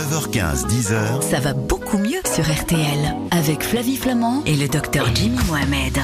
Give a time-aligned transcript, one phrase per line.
[0.00, 5.36] 9h15, 10h, Ça va beaucoup mieux sur RTL avec Flavie Flamand et le docteur Jimmy
[5.46, 5.98] Mohamed.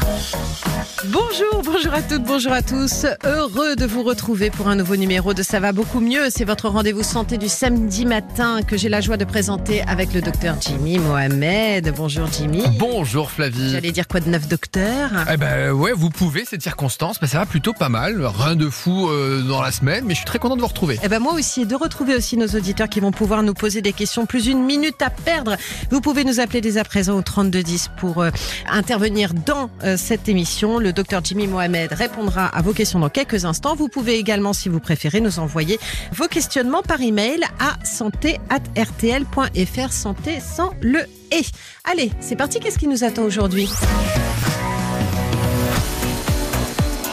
[1.07, 3.07] Bonjour, bonjour à toutes, bonjour à tous.
[3.25, 6.29] Heureux de vous retrouver pour un nouveau numéro de Ça va beaucoup mieux.
[6.31, 10.21] C'est votre rendez-vous santé du samedi matin que j'ai la joie de présenter avec le
[10.21, 11.95] docteur Jimmy Mohamed.
[11.97, 12.65] Bonjour Jimmy.
[12.79, 13.71] Bonjour Flavie.
[13.71, 15.11] J'allais dire quoi de neuf docteur?
[15.33, 18.25] Eh ben ouais, vous pouvez cette circonstance, mais ça va plutôt pas mal.
[18.27, 20.99] Rien de fou euh, dans la semaine, mais je suis très content de vous retrouver.
[21.03, 23.81] Eh ben moi aussi, et de retrouver aussi nos auditeurs qui vont pouvoir nous poser
[23.81, 24.27] des questions.
[24.27, 25.57] Plus une minute à perdre.
[25.91, 28.31] Vous pouvez nous appeler dès à présent au 3210 pour euh,
[28.69, 30.79] intervenir dans euh, cette émission.
[30.79, 33.75] Le docteur Jimmy Mohamed répondra à vos questions dans quelques instants.
[33.75, 35.79] Vous pouvez également, si vous préférez, nous envoyer
[36.13, 39.93] vos questionnements par email à santé@rtl.fr.
[39.93, 41.01] Santé sans le
[41.33, 41.45] et.
[41.85, 42.61] Allez, c'est parti.
[42.61, 43.69] Qu'est-ce qui nous attend aujourd'hui?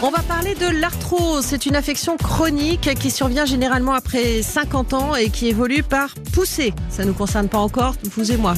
[0.03, 1.45] On va parler de l'arthrose.
[1.45, 6.73] C'est une affection chronique qui survient généralement après 50 ans et qui évolue par poussée.
[6.89, 8.53] Ça ne nous concerne pas encore, vous et moi.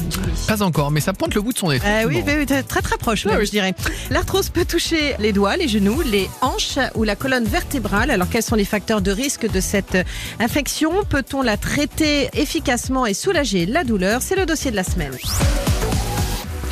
[0.48, 1.80] Pas encore, mais ça pointe le bout de son nez.
[1.84, 2.22] Euh, oui,
[2.66, 3.74] très très proche, même, je dirais.
[4.10, 8.10] L'arthrose peut toucher les doigts, les genoux, les hanches ou la colonne vertébrale.
[8.10, 9.96] Alors, quels sont les facteurs de risque de cette
[10.40, 11.04] infection?
[11.08, 14.20] Peut-on la traiter efficacement et soulager la douleur?
[14.20, 15.12] C'est le dossier de la semaine.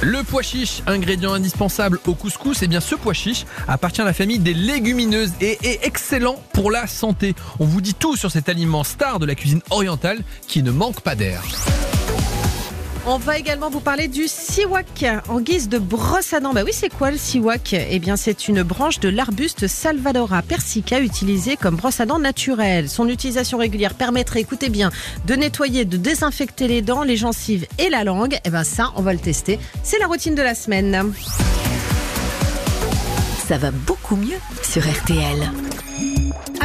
[0.05, 4.12] Le pois chiche, ingrédient indispensable au couscous, et bien ce pois chiche appartient à la
[4.12, 7.34] famille des légumineuses et est excellent pour la santé.
[7.58, 11.00] On vous dit tout sur cet aliment star de la cuisine orientale qui ne manque
[11.00, 11.42] pas d'air.
[13.06, 16.55] On va également vous parler du siwak en guise de brosse à dents.
[16.55, 17.74] Bah oui, c'est quoi le siwak?
[17.74, 22.88] Eh bien, c'est une branche de l'arbuste Salvadora persica utilisée comme brosse à dents naturelle.
[22.88, 24.91] Son utilisation régulière permettrait, écoutez bien,
[25.27, 28.38] de nettoyer, de désinfecter les dents, les gencives et la langue.
[28.46, 29.58] Eh ben ça, on va le tester.
[29.83, 31.12] C'est la routine de la semaine.
[33.46, 35.50] Ça va beaucoup mieux sur RTL.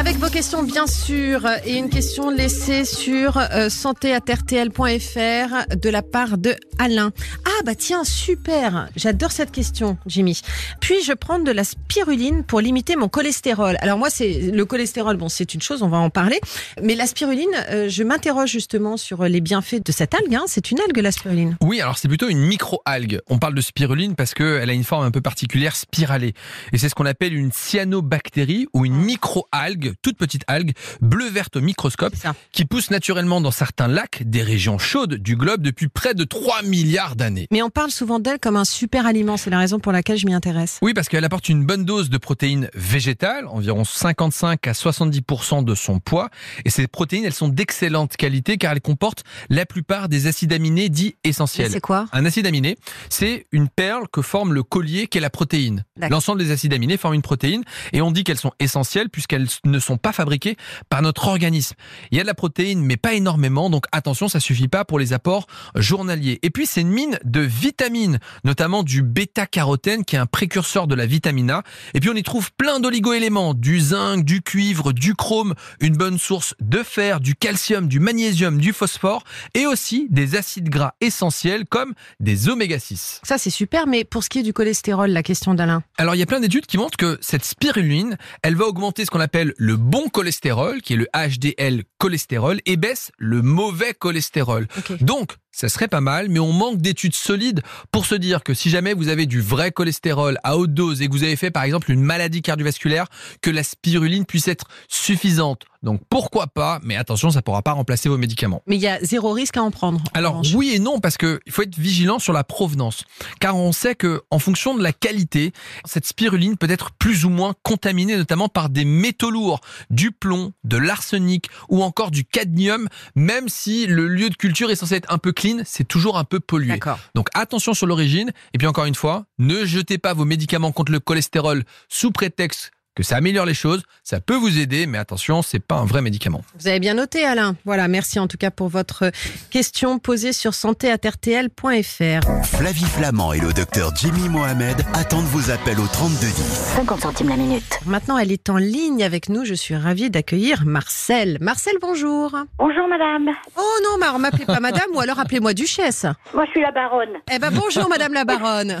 [0.00, 6.38] Avec vos questions, bien sûr, et une question laissée sur euh, santé@rtl.fr de la part
[6.38, 7.12] de Alain.
[7.44, 10.40] Ah bah tiens, super, j'adore cette question, Jimmy.
[10.80, 13.76] Puis-je prendre de la spiruline pour limiter mon cholestérol?
[13.82, 16.40] Alors moi, c'est le cholestérol, bon, c'est une chose, on va en parler,
[16.82, 20.34] mais la spiruline, euh, je m'interroge justement sur les bienfaits de cette algue.
[20.34, 20.44] hein.
[20.46, 21.58] C'est une algue, la spiruline.
[21.62, 23.20] Oui, alors c'est plutôt une micro-algue.
[23.28, 26.32] On parle de spiruline parce qu'elle a une forme un peu particulière spiralée.
[26.72, 31.60] Et c'est ce qu'on appelle une cyanobactérie ou une micro-algue, toute petite algue, bleu-verte au
[31.60, 32.14] microscope,
[32.52, 36.62] qui pousse naturellement dans certains lacs des régions chaudes du globe depuis près de 3
[36.62, 37.46] milliards d'années.
[37.50, 39.36] Mais on parle souvent d'elle comme un super aliment.
[39.36, 40.78] C'est la raison pour laquelle je m'y intéresse.
[40.82, 45.74] Oui, parce qu'elle apporte une bonne dose de protéines végétales, environ 55 à 70% de
[45.74, 46.30] son poids.
[46.64, 50.88] Et ces protéines, elles sont d'excellente qualité car elles comportent la plupart des acides aminés
[50.88, 51.70] dits essentiels.
[51.70, 52.06] C'est quoi?
[52.12, 52.76] Un acide aminé,
[53.08, 55.84] c'est une perle que forme le collier qu'est la protéine.
[56.08, 57.62] L'ensemble des acides aminés forment une protéine
[57.92, 60.56] et on dit qu'elles sont essentielles puisqu'elles ne sont pas fabriquées
[60.88, 61.74] par notre organisme.
[62.10, 64.98] Il y a de la protéine mais pas énormément donc attention ça suffit pas pour
[64.98, 66.38] les apports journaliers.
[66.42, 70.94] Et puis c'est une mine de vitamines, notamment du bêta-carotène qui est un précurseur de
[70.94, 71.62] la vitamine A.
[71.94, 76.18] Et puis on y trouve plein d'oligo-éléments, du zinc, du cuivre, du chrome, une bonne
[76.18, 79.24] source de fer, du calcium, du magnésium, du phosphore
[79.54, 83.20] et aussi des acides gras essentiels comme des oméga 6.
[83.22, 85.82] Ça, c'est super, mais pour ce qui est du cholestérol, la question d'Alain?
[85.98, 89.10] Alors il y a plein d'études qui montrent que cette spiruline, elle va augmenter ce
[89.10, 94.66] qu'on appelle le bon cholestérol, qui est le HDL cholestérol, et baisse le mauvais cholestérol.
[95.00, 97.62] Donc, ça serait pas mal, mais on manque d'études solides
[97.92, 101.08] pour se dire que si jamais vous avez du vrai cholestérol à haute dose et
[101.08, 103.06] que vous avez fait par exemple une maladie cardiovasculaire,
[103.42, 105.62] que la spiruline puisse être suffisante.
[105.82, 108.62] Donc pourquoi pas, mais attention, ça pourra pas remplacer vos médicaments.
[108.66, 109.98] Mais il y a zéro risque à en prendre.
[110.00, 110.52] en Alors revanche.
[110.54, 113.04] oui et non parce que il faut être vigilant sur la provenance,
[113.40, 115.52] car on sait que en fonction de la qualité,
[115.86, 120.52] cette spiruline peut être plus ou moins contaminée, notamment par des métaux lourds, du plomb,
[120.64, 122.88] de l'arsenic ou encore du cadmium.
[123.14, 126.24] Même si le lieu de culture est censé être un peu clean, c'est toujours un
[126.24, 126.78] peu pollué.
[127.14, 128.30] Donc attention sur l'origine.
[128.52, 132.72] Et puis encore une fois, ne jetez pas vos médicaments contre le cholestérol sous prétexte
[132.94, 133.82] que ça améliore les choses.
[134.02, 136.42] Ça peut vous aider, mais attention, c'est pas un vrai médicament.
[136.58, 137.54] Vous avez bien noté, Alain.
[137.64, 139.10] Voilà, merci en tout cas pour votre
[139.50, 142.44] question posée sur santé.rtl.fr.
[142.44, 146.32] Flavie Flamand et le docteur Jimmy Mohamed attendent vos appels au 3210.
[146.76, 147.78] 50 centimes la minute.
[147.86, 149.44] Maintenant, elle est en ligne avec nous.
[149.44, 151.38] Je suis ravie d'accueillir Marcel.
[151.40, 152.36] Marcel, bonjour.
[152.58, 156.06] Bonjour madame, Oh non, Mar, m'appelez pas madame ou alors appelez-moi duchesse.
[156.34, 157.10] moi je suis la baronne.
[157.32, 158.80] Eh ben bonjour madame la baronne.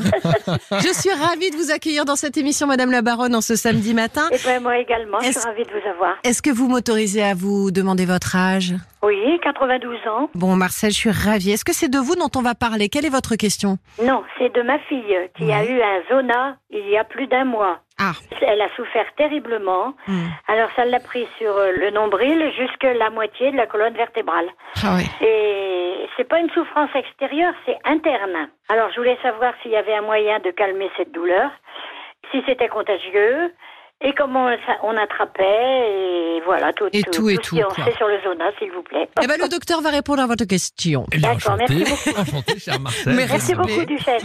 [0.72, 3.94] Je suis ravie de vous accueillir dans cette émission madame la baronne en ce samedi
[3.94, 3.99] matin.
[4.32, 6.16] Et ben moi également, je suis ravie de vous avoir.
[6.24, 8.74] Est-ce que vous m'autorisez à vous demander votre âge?
[9.02, 10.28] Oui, 92 ans.
[10.34, 11.52] Bon Marcel, je suis ravie.
[11.52, 12.88] Est-ce que c'est de vous dont on va parler?
[12.88, 13.78] Quelle est votre question?
[14.02, 17.44] Non, c'est de ma fille qui a eu un zona il y a plus d'un
[17.44, 17.80] mois.
[17.98, 18.12] Ah,
[18.42, 19.94] Elle a souffert terriblement.
[20.06, 20.28] Hmm.
[20.48, 24.46] Alors ça l'a pris sur euh, le nombril jusque la moitié de la colonne vertébrale.
[24.82, 25.04] ah ouais.
[25.26, 28.48] Et c'est pas une souffrance extérieure, c'est interne.
[28.68, 31.50] Alors, je voulais savoir s'il y avait un moyen de calmer cette douleur,
[32.30, 33.52] si c'était contagieux,
[34.02, 34.48] et comment
[34.82, 37.84] on attrapait, et voilà, tout, Et tout et tout, en quoi.
[37.84, 39.08] sait sur le zona, s'il vous plaît.
[39.22, 41.06] Eh ben, le docteur va répondre à votre question.
[41.12, 43.14] Eh bien, D'accord, enchanté, merci enchanté, cher Marcel.
[43.14, 43.84] Merci Merci beaucoup.
[43.84, 44.22] Duchesse.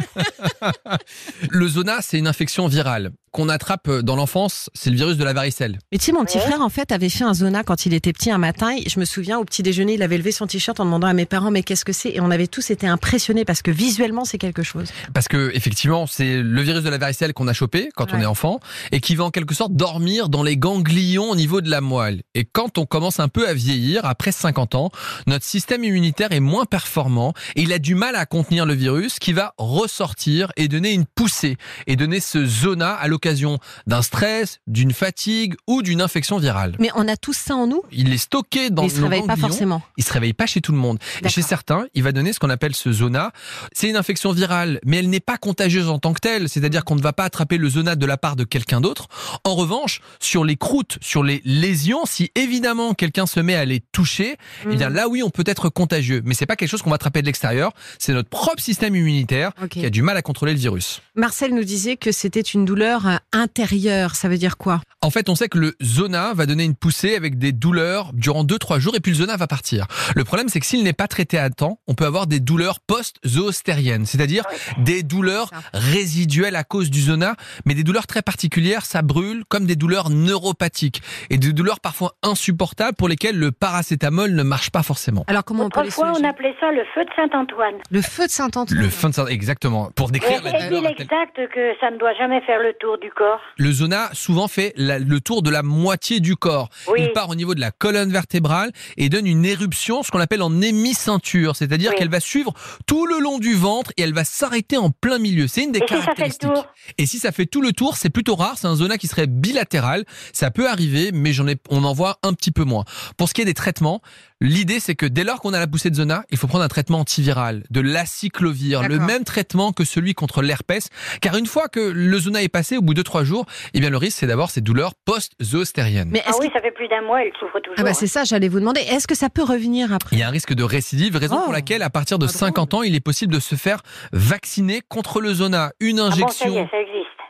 [1.50, 4.69] Le zona, c'est une infection virale qu'on attrape dans l'enfance.
[4.74, 5.78] C'est le virus de la varicelle.
[5.92, 8.13] Mais tu sais, mon petit frère, en fait, avait fait un zona quand il était
[8.13, 8.74] petit un matin.
[8.88, 11.25] Je me souviens, au petit déjeuner, il avait levé son t-shirt en demandant à mes
[11.25, 12.12] parents, mais qu'est-ce que c'est?
[12.12, 14.89] Et on avait tous été impressionnés parce que visuellement, c'est quelque chose.
[15.13, 18.25] Parce que effectivement, c'est le virus de la varicelle qu'on a chopé quand on est
[18.25, 18.62] enfant
[18.94, 22.24] et qui va en quelque sorte dormir dans les ganglions au niveau de la moelle.
[22.34, 24.92] Et quand on commence un peu à vieillir, après 50 ans,
[25.28, 29.20] notre système immunitaire est moins performant et il a du mal à contenir le virus
[29.20, 31.58] qui va ressortir et donner une poussée
[31.88, 36.76] et donner ce zona à l'occasion d'un stress, d'une fatigue ou d'une infection virale.
[36.80, 39.08] Mais on a tous ça en nous Il est stocké dans mais il se nos
[39.08, 39.82] réveille pas forcément.
[39.98, 41.00] il se réveille pas chez tout le monde.
[41.24, 43.32] Et chez certains, il va donner ce qu'on appelle ce zona.
[43.74, 46.50] C'est une infection virale, mais elle n'est pas contagieuse en tant que telle.
[46.50, 49.08] C'est-à-dire qu'on ne va pas attraper le zona de la part de quelqu'un d'autre.
[49.44, 53.80] En revanche, sur les croûtes, sur les lésions, si évidemment quelqu'un se met à les
[53.92, 54.36] toucher,
[54.66, 54.96] eh bien Mhm.
[54.96, 56.22] là oui, on peut être contagieux.
[56.25, 57.72] Mais c'est pas quelque chose qu'on va attraper de l'extérieur.
[58.00, 61.02] C'est notre propre système immunitaire qui a du mal à contrôler le virus.
[61.16, 64.16] Marcel nous disait que c'était une douleur euh, intérieure.
[64.16, 64.81] Ça veut dire quoi?
[65.02, 68.44] En fait, on sait que le zona va donner une poussée avec des douleurs durant
[68.44, 69.86] 2-3 jours et puis le zona va partir.
[70.16, 72.80] Le problème, c'est que s'il n'est pas traité à temps, on peut avoir des douleurs
[72.80, 74.44] post-zoostériennes, c'est-à-dire
[74.80, 77.36] des douleurs résiduelles à cause du zona,
[77.66, 82.13] mais des douleurs très particulières, ça brûle, comme des douleurs neuropathiques et des douleurs parfois
[82.24, 85.24] insupportables pour lesquelles le paracétamol ne marche pas forcément.
[85.27, 87.75] Alors, comment on Autrefois, on soulager appelait ça le feu de Saint-Antoine.
[87.89, 88.80] Le feu de Saint-Antoine.
[88.81, 89.89] Le fin de ça, exactement.
[89.95, 90.92] Pour décrire la Est-il douleur.
[90.92, 94.74] exact que ça ne doit jamais faire le tour du corps Le zona souvent fait
[94.77, 96.69] la- le tour de la moitié du corps.
[96.88, 97.00] Oui.
[97.01, 100.42] Il part au niveau de la colonne vertébrale et donne une éruption, ce qu'on appelle
[100.42, 101.97] en hémiceinture, c'est-à-dire Oui.
[101.97, 102.53] qu'elle va suivre
[102.88, 105.47] tout le long du ventre et elle va s'arrêter en plein milieu.
[105.47, 106.53] C'est une des Et si ça fait le caractéristiques.
[106.53, 108.57] tour Et si ça fait tout le tour, c'est plutôt rare.
[108.57, 110.06] C'est un zona qui serait bilatéral.
[110.34, 112.84] Ça peut arriver, mais j'en ai, on en voit un petit peu moins.
[113.18, 114.02] Pour ce qui est des traitements,
[114.42, 116.68] l'idée c'est que dès lors qu'on a la poussée de zona, il faut prendre un
[116.68, 120.90] traitement antiviral, de l'aciclovir, le même traitement que celui contre l'herpès.
[121.22, 123.90] Car une fois que le zona est passé, au bout de trois jours, eh bien
[123.90, 126.10] le risque c'est d'avoir ces douleurs post-zoostériennes.
[126.12, 127.76] Mais Ah est-ce oui, que- ça fait plus d'un mois, elle souffre toujours.
[127.78, 128.81] Ah bah c'est ça, j'allais vous demander.
[128.81, 130.16] Est-ce que ça peut revenir après?
[130.16, 131.44] Il y a un risque de récidive, raison Oh.
[131.46, 132.40] pour laquelle à partir de Pas drôle.
[132.40, 133.81] 50 ans, il est possible de se faire
[134.14, 135.72] vacciner contre le zona.
[135.80, 136.16] Une Ah bon,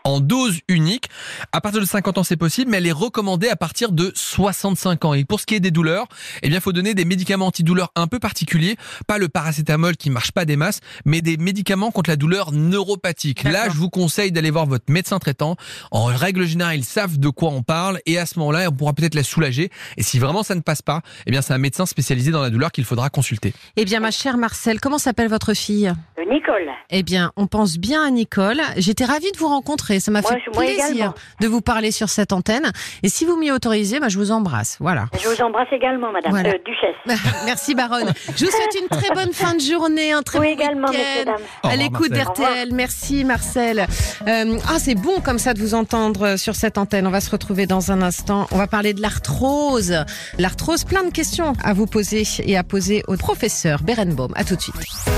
[0.05, 1.09] en dose unique.
[1.51, 5.03] À partir de 50 ans, c'est possible, mais elle est recommandée à partir de 65
[5.05, 5.13] ans.
[5.13, 6.07] Et pour ce qui est des douleurs,
[6.41, 10.09] eh bien, il faut donner des médicaments antidouleurs un peu particuliers, pas le paracétamol qui
[10.09, 13.43] marche pas des masses, mais des médicaments contre la douleur neuropathique.
[13.43, 15.55] Là, je vous conseille d'aller voir votre médecin traitant.
[15.91, 18.93] En règle générale, ils savent de quoi on parle, et à ce moment-là, on pourra
[18.93, 19.71] peut-être la soulager.
[19.97, 22.51] Et si vraiment ça ne passe pas, eh bien, c'est un médecin spécialisé dans la
[22.51, 23.53] douleur qu'il faudra consulter.
[23.75, 25.87] Eh bien, ma chère Marcel, comment s'appelle votre fille?
[25.87, 26.69] Euh, Nicole.
[26.91, 28.61] Eh bien, on pense bien à Nicole.
[28.77, 29.94] J'étais ravie de vous rencontrer.
[29.99, 31.13] Ça m'a fait plaisir également.
[31.41, 32.71] de vous parler sur cette antenne.
[33.03, 34.77] Et si vous m'y autorisez, bah, je vous embrasse.
[34.79, 35.05] Voilà.
[35.21, 36.31] Je vous embrasse également, madame.
[36.31, 36.49] Voilà.
[36.49, 36.95] Euh, Duchesse.
[37.45, 38.11] Merci, Baronne.
[38.35, 41.33] Je vous souhaite une très bonne fin de journée, un très Oui, bon également, week-end.
[41.63, 42.69] À l'écoute d'RTL.
[42.73, 43.87] Merci, Marcel.
[44.27, 47.07] Euh, ah, c'est bon comme ça de vous entendre sur cette antenne.
[47.07, 48.47] On va se retrouver dans un instant.
[48.51, 49.93] On va parler de l'arthrose.
[50.37, 54.31] L'arthrose, plein de questions à vous poser et à poser au professeur Berenbaum.
[54.35, 54.75] À tout de suite.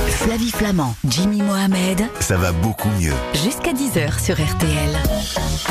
[0.09, 3.13] Flavie Flamand, Jimmy Mohamed, Ça va beaucoup mieux.
[3.43, 4.66] jusqu'à 10h sur RTL.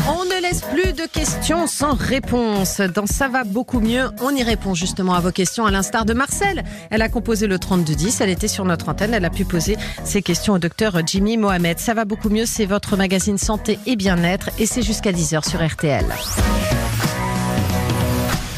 [0.08, 2.80] On ne laisse plus de questions sans réponse.
[2.80, 6.12] Dans Ça va beaucoup mieux, on y répond justement à vos questions, à l'instar de
[6.12, 6.64] Marcel.
[6.90, 10.22] Elle a composé le 3210, elle était sur notre antenne, elle a pu poser ses
[10.22, 11.78] questions au docteur Jimmy Mohamed.
[11.78, 15.66] Ça va beaucoup mieux, c'est votre magazine santé et bien-être et c'est jusqu'à 10h sur
[15.66, 16.04] RTL.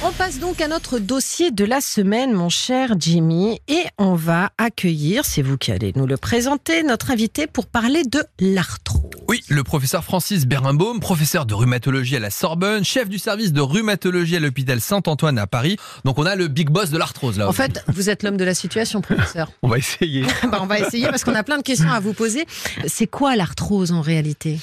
[0.08, 4.52] On passe donc à notre dossier de la semaine, mon cher Jimmy, et on va
[4.56, 9.10] accueillir, c'est vous qui allez nous le présenter, notre invité pour parler de l'arthrose.
[9.28, 13.60] Oui, le professeur Francis Berenbaum, professeur de rhumatologie à la Sorbonne, chef du service de
[13.60, 15.76] rhumatologie à l'hôpital Saint-Antoine à Paris.
[16.06, 17.46] Donc on a le big boss de l'arthrose là.
[17.46, 19.52] En fait, vous êtes l'homme de la situation, professeur.
[19.62, 20.24] On va essayer.
[20.50, 22.46] Bah, on va essayer parce qu'on a plein de questions à vous poser.
[22.86, 24.58] C'est quoi l'arthrose en réalité?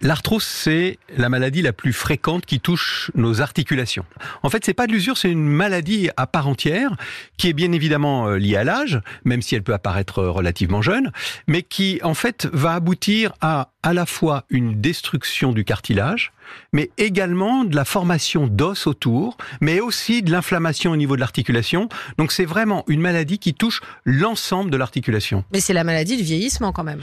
[0.00, 4.04] L'arthrose, c'est la maladie la plus fréquente qui touche nos articulations.
[4.42, 6.96] En fait, c'est pas de l'usure, c'est une maladie à part entière
[7.36, 10.82] qui est bien évidemment euh, liée à l'âge, même si elle peut apparaître euh, relativement
[10.82, 11.10] jeune,
[11.48, 16.32] mais qui en fait va aboutir à à la fois une destruction du cartilage,
[16.72, 21.88] mais également de la formation d'os autour, mais aussi de l'inflammation au niveau de l'articulation.
[22.18, 25.44] Donc c'est vraiment une maladie qui touche l'ensemble de l'articulation.
[25.52, 27.00] Mais c'est la maladie du vieillissement quand même.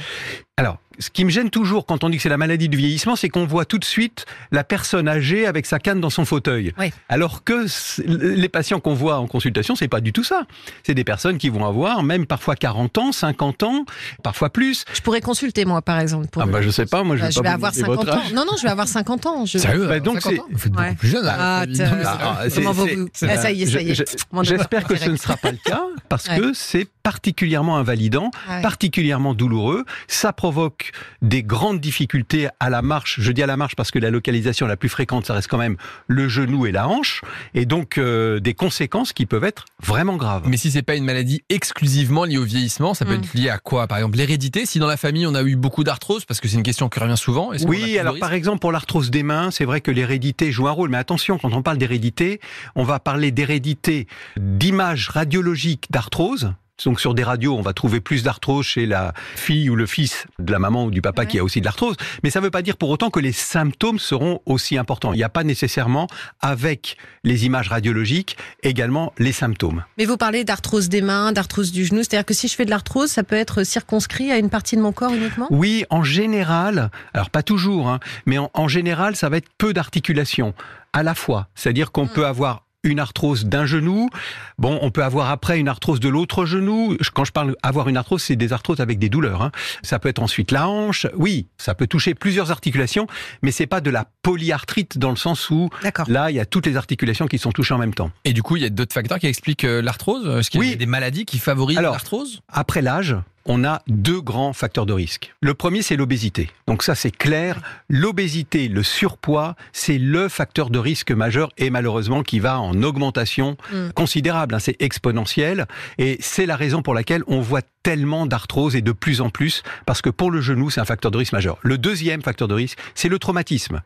[0.58, 3.18] Alors, ce qui me gêne toujours quand on dit que c'est la maladie du vieillissement,
[3.18, 6.72] c'est qu'on voit tout de suite la personne âgée avec sa canne dans son fauteuil.
[6.80, 6.94] Oui.
[7.10, 7.66] Alors que
[8.08, 10.46] les patients qu'on voit en consultation, c'est pas du tout ça.
[10.84, 13.86] C'est des personnes qui vont avoir même parfois 40 ans, 50 ans,
[14.24, 14.86] parfois plus.
[14.94, 16.28] Je pourrais consulter moi par exemple.
[16.28, 18.06] Pour Ah bah je sais pas, moi je Bah, vais je vais avoir demander 50
[18.06, 18.34] votre ans.
[18.34, 19.35] Non, non, je vais avoir 50 ans.
[19.46, 19.58] Je...
[19.58, 20.96] Sérieux Bah, donc 50 c'est- Ouais.
[20.96, 21.26] plus jeune.
[21.28, 22.88] Ah, c'est- Ah, c'est- Comment vous-
[23.24, 23.96] Ah, ça y est, ça y est.
[23.96, 24.04] je-.
[24.44, 26.38] J'espère que ce ne sera pas le cas parce Ouais.
[26.40, 28.62] que c'est particulièrement invalidant, Ah ouais.
[28.62, 29.84] particulièrement douloureux.
[30.08, 33.20] Ça provoque des grandes difficultés à la marche.
[33.20, 35.58] Je dis à la marche parce que la localisation la plus fréquente, ça reste quand
[35.58, 35.78] même
[36.08, 37.22] le genou et la hanche,
[37.54, 40.44] et donc euh, des conséquences qui peuvent être vraiment graves.
[40.48, 43.24] Mais si c'est pas une maladie exclusivement liée au vieillissement, ça peut Mm.
[43.24, 43.88] être lié à quoi?
[43.88, 44.66] Par exemple, l'hérédité?
[44.66, 47.00] Si dans la famille on a eu beaucoup d'arthrose, parce que c'est une question qui
[47.00, 47.52] revient souvent.
[47.66, 50.98] Oui, alors par exemple pour l'arthrose des c'est vrai que l'hérédité joue un rôle, mais
[50.98, 52.40] attention, quand on parle d'hérédité,
[52.76, 56.54] on va parler d'hérédité d'images radiologiques d'arthrose.
[56.84, 60.28] Donc sur des radios, on va trouver plus d'arthrose chez la fille ou le fils
[60.40, 61.28] de la maman ou du papa Ouais.
[61.28, 61.96] qui a aussi de l'arthrose.
[62.24, 65.14] Mais ça ne veut pas dire pour autant que les symptômes seront aussi importants.
[65.14, 66.08] Il n'y a pas nécessairement,
[66.42, 69.86] avec les images radiologiques, également les symptômes.
[69.98, 72.00] Mais vous parlez d'arthrose des mains, d'arthrose du genou.
[72.04, 74.82] C'est-à-dire que si je fais de l'arthrose, ça peut être circonscrit à une partie de
[74.82, 75.48] mon corps uniquement?
[75.52, 79.74] Oui, en général, alors pas toujours, hein, mais en, en général, ça va être peu
[79.74, 80.54] d'articulation
[80.92, 81.48] à la fois.
[81.56, 84.10] C'est-à-dire qu'on peut avoir une arthrose d'un genou.
[84.58, 86.96] Bon, on peut avoir après une arthrose de l'autre genou.
[87.14, 89.42] Quand je parle avoir une arthrose, c'est des arthroses avec des douleurs.
[89.42, 89.52] hein.
[89.84, 91.08] Ça peut être ensuite la hanche.
[91.18, 93.08] Oui, ça peut toucher plusieurs articulations,
[93.42, 95.70] mais c'est pas de la polyarthrite dans le sens où
[96.08, 98.12] là, il y a toutes les articulations qui sont touchées en même temps.
[98.24, 100.68] Et du coup, il y a d'autres facteurs qui expliquent euh, l'arthrose Est-ce qu'il y
[100.68, 100.78] a Oui.
[100.78, 102.42] des maladies qui favorisent l'arthrose?
[102.48, 105.34] Après l'âge, on a deux grands facteurs de risque.
[105.42, 106.50] Le premier, c'est l'obésité.
[106.68, 107.60] Donc ça, c'est clair.
[107.90, 113.56] L'obésité, le surpoids, c'est le facteur de risque majeur et malheureusement qui va en augmentation
[113.72, 113.90] Mm.
[113.94, 114.56] considérable.
[114.56, 114.60] hein.
[114.60, 115.66] c'est exponentiel
[115.98, 119.62] et c'est la raison pour laquelle on voit tellement d'arthrose et de plus en plus
[119.86, 121.58] parce que pour le genou, c'est un facteur de risque majeur.
[121.62, 123.82] Le deuxième facteur de risque, c'est le traumatisme.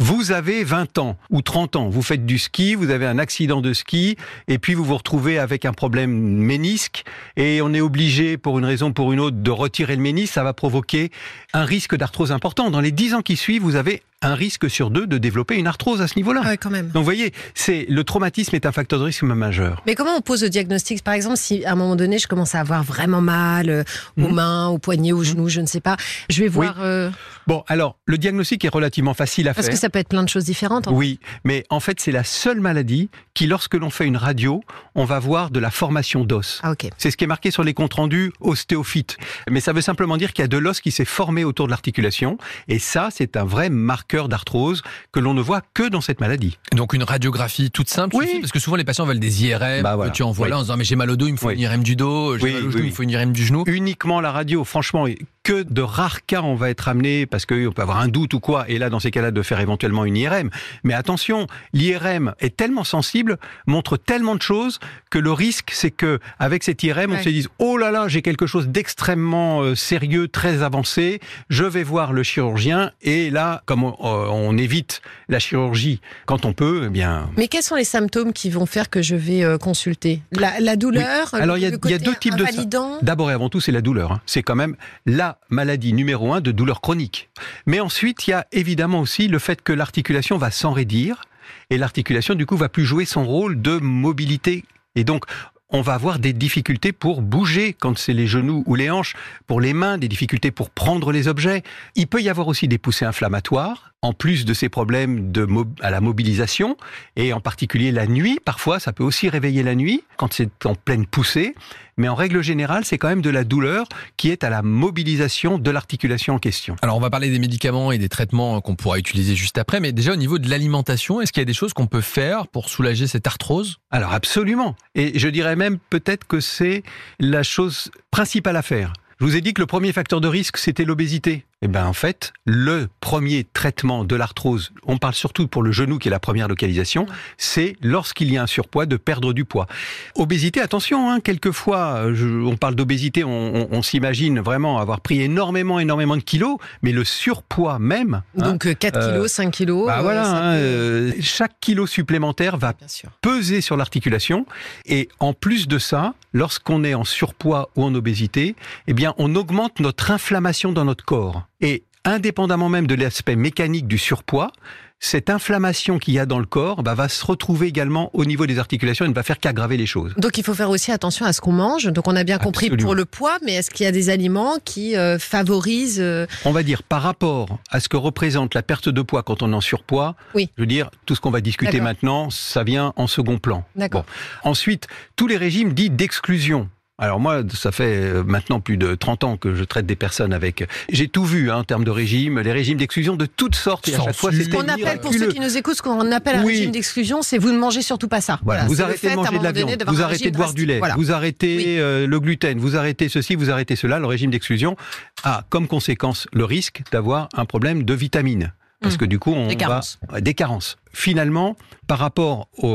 [0.00, 3.60] Vous avez 20 ans ou 30 ans, vous faites du ski, vous avez un accident
[3.60, 4.16] de ski
[4.48, 7.04] et puis vous vous retrouvez avec un problème ménisque
[7.36, 10.32] et on est obligé pour une raison ou pour une autre de retirer le ménisque,
[10.32, 11.10] ça va provoquer
[11.52, 12.70] un risque d'arthrose important.
[12.70, 15.66] Dans les 10 ans qui suivent, vous avez un risque sur deux de développer une
[15.66, 16.40] arthrose à ce niveau-là.
[16.44, 16.86] Ah ouais, quand même.
[16.88, 19.82] Donc vous voyez, c'est le traumatisme est un facteur de risque majeur.
[19.86, 21.02] Mais comment on pose le diagnostic?
[21.04, 23.84] Par exemple, si à un moment donné, je commence à avoir vraiment mal euh,
[24.18, 24.34] aux Mhm.
[24.34, 25.96] mains, aux poignets, aux genoux, je ne sais pas,
[26.30, 26.76] je vais voir.
[26.80, 27.10] euh,
[27.46, 29.74] Bon, alors le diagnostic est relativement facile à parce faire.
[29.74, 30.88] que ça peut être plein de choses différentes.
[30.88, 34.62] en Oui, mais en fait, c'est la seule maladie qui, lorsque l'on fait une radio,
[34.94, 36.60] on va voir de la formation d'os.
[36.62, 36.72] Ah.
[36.96, 39.16] C'est ce qui est marqué sur les comptes rendus ostéophyte.
[39.50, 41.70] Mais ça veut simplement dire qu'il y a de l'os qui s'est formé autour de
[41.70, 42.38] l'articulation.
[42.68, 46.58] Et ça, c'est un vrai marqueur d'arthrose que l'on ne voit que dans cette maladie.
[46.72, 48.26] Donc une radiographie toute simple Oui.
[48.26, 49.82] suffit Parce que souvent les patients veulent des IRM.
[49.82, 50.10] Bah voilà.
[50.12, 50.50] Tu envoies Oui.
[50.50, 51.54] là en disant mais j'ai mal au dos, il me faut Oui.
[51.54, 53.32] une IRM du dos, j'ai Oui, mal au oui, genou, il me faut une IRM
[53.32, 53.64] du genou.
[53.66, 55.06] Uniquement la radio, franchement,
[55.42, 58.40] que de rares cas on va être amené parce qu'on peut avoir un doute ou
[58.40, 58.64] quoi.
[58.68, 60.50] Et là, dans ces cas-là, de faire éventuellement une IRM.
[60.84, 64.78] Mais attention, l'IRM est tellement sensible, montre tellement de choses
[65.10, 68.22] que le risque, c'est que avec cette IRM, on se dise oh là là, j'ai
[68.22, 71.20] quelque chose d'extrêmement euh, sérieux, très avancé.
[71.50, 72.90] Je vais voir le chirurgien.
[73.02, 77.30] Et là, comme on, euh, on évite la chirurgie quand on peut, eh bien.
[77.36, 80.22] Mais quels sont les symptômes qui vont faire que je vais euh, consulter?
[80.32, 81.40] La, la douleur Oui.
[81.40, 82.98] Alors, il y a- y deux types de- invalidant?
[83.02, 84.12] D'abord et avant tout, c'est la douleur.
[84.12, 84.20] hein.
[84.26, 87.30] C'est quand même la maladie numéro un de douleur chronique.
[87.66, 91.22] Mais ensuite, il y a évidemment aussi le fait que l'articulation va s'enraidir
[91.70, 94.64] et l'articulation, du coup, va plus jouer son rôle de mobilité.
[94.96, 95.24] Et donc,
[95.74, 99.16] on va avoir des difficultés pour bouger quand c'est les genoux ou les hanches,
[99.48, 101.64] pour les mains, des difficultés pour prendre les objets.
[101.96, 105.48] Il peut y avoir aussi des poussées inflammatoires, en plus de ces problèmes de
[105.80, 106.76] à la mobilisation,
[107.16, 108.38] et en particulier la nuit.
[108.44, 111.56] Parfois, ça peut aussi réveiller la nuit quand c'est en pleine poussée.
[111.96, 113.86] Mais en règle générale, c'est quand même de la douleur
[114.16, 116.76] qui est à la mobilisation de l'articulation en question.
[116.82, 119.92] Alors on va parler des médicaments et des traitements qu'on pourra utiliser juste après, mais
[119.92, 122.68] déjà au niveau de l'alimentation, est-ce qu'il y a des choses qu'on peut faire pour
[122.68, 123.78] soulager cette arthrose?
[123.90, 124.76] Alors absolument.
[124.94, 126.82] Et je dirais même peut-être que c'est
[127.20, 128.92] la chose principale à faire.
[129.20, 131.44] Je vous ai dit que le premier facteur de risque, c'était l'obésité.
[131.62, 135.98] Eh bien, en fait, le premier traitement de l'arthrose, on parle surtout pour le genou
[135.98, 137.06] qui est la première localisation,
[137.38, 139.66] c'est lorsqu'il y a un surpoids de perdre du poids.
[140.14, 145.22] Obésité, attention, hein, quelquefois, je- on parle d'obésité, on, on- on s'imagine vraiment avoir pris
[145.22, 149.50] énormément, énormément de kilos, mais le surpoids même, hein, Donc euh, 4 euh, kilos, 5
[149.50, 149.86] kilos.
[149.86, 152.74] bah euh, voilà, hein, euh, chaque kilo supplémentaire va
[153.22, 154.44] peser sur l'articulation.
[154.84, 158.54] Et en plus de ça, lorsqu'on est en surpoids ou en obésité,
[158.86, 161.46] eh bien, on augmente notre inflammation dans notre corps.
[161.64, 164.52] Et indépendamment même de l'aspect mécanique du surpoids,
[165.00, 168.46] cette inflammation qu'il y a dans le corps bah, va se retrouver également au niveau
[168.46, 170.14] des articulations et ne va faire qu'aggraver les choses.
[170.18, 171.86] Donc il faut faire aussi attention à ce qu'on mange.
[171.86, 172.86] Donc on a bien compris Absolument.
[172.86, 176.52] pour le poids, mais est-ce qu'il y a des aliments qui euh, favorisent euh, On
[176.52, 179.56] va dire par rapport à ce que représente la perte de poids quand on est
[179.56, 180.50] en surpoids, Oui.
[180.56, 183.64] je veux dire, tout ce qu'on va discuter maintenant, ça vient en second plan.
[183.76, 184.04] D'accord.
[184.42, 186.68] Ensuite, tous les régimes dits d'exclusion.
[186.96, 190.32] Alors moi, ça fait euh, maintenant plus de 30 ans que je traite des personnes
[190.32, 190.64] avec...
[190.90, 193.88] J'ai tout vu hein, en termes de régime, les régimes d'exclusion de toutes sortes.
[193.88, 196.36] Et à chaque fois, c'était qu'on appelle pour ceux qui nous écoutent, ce qu'on appelle
[196.36, 196.52] un Oui.
[196.54, 198.38] régime d'exclusion, c'est vous ne mangez surtout pas ça.
[198.44, 200.78] Voilà, vous arrêtez de manger de la viande, vous arrêtez de boire du lait.
[200.78, 200.94] Voilà.
[200.94, 201.64] vous arrêtez Oui.
[201.78, 203.98] euh, le gluten, vous arrêtez ceci, vous arrêtez cela.
[203.98, 204.76] Le régime d'exclusion
[205.24, 208.52] a comme conséquence le risque d'avoir un problème de vitamines.
[208.84, 208.98] Parce Mm.
[208.98, 209.98] que du coup, on Des carences.
[210.20, 210.76] Des carences.
[210.92, 211.56] Finalement,
[211.88, 212.68] par rapport au,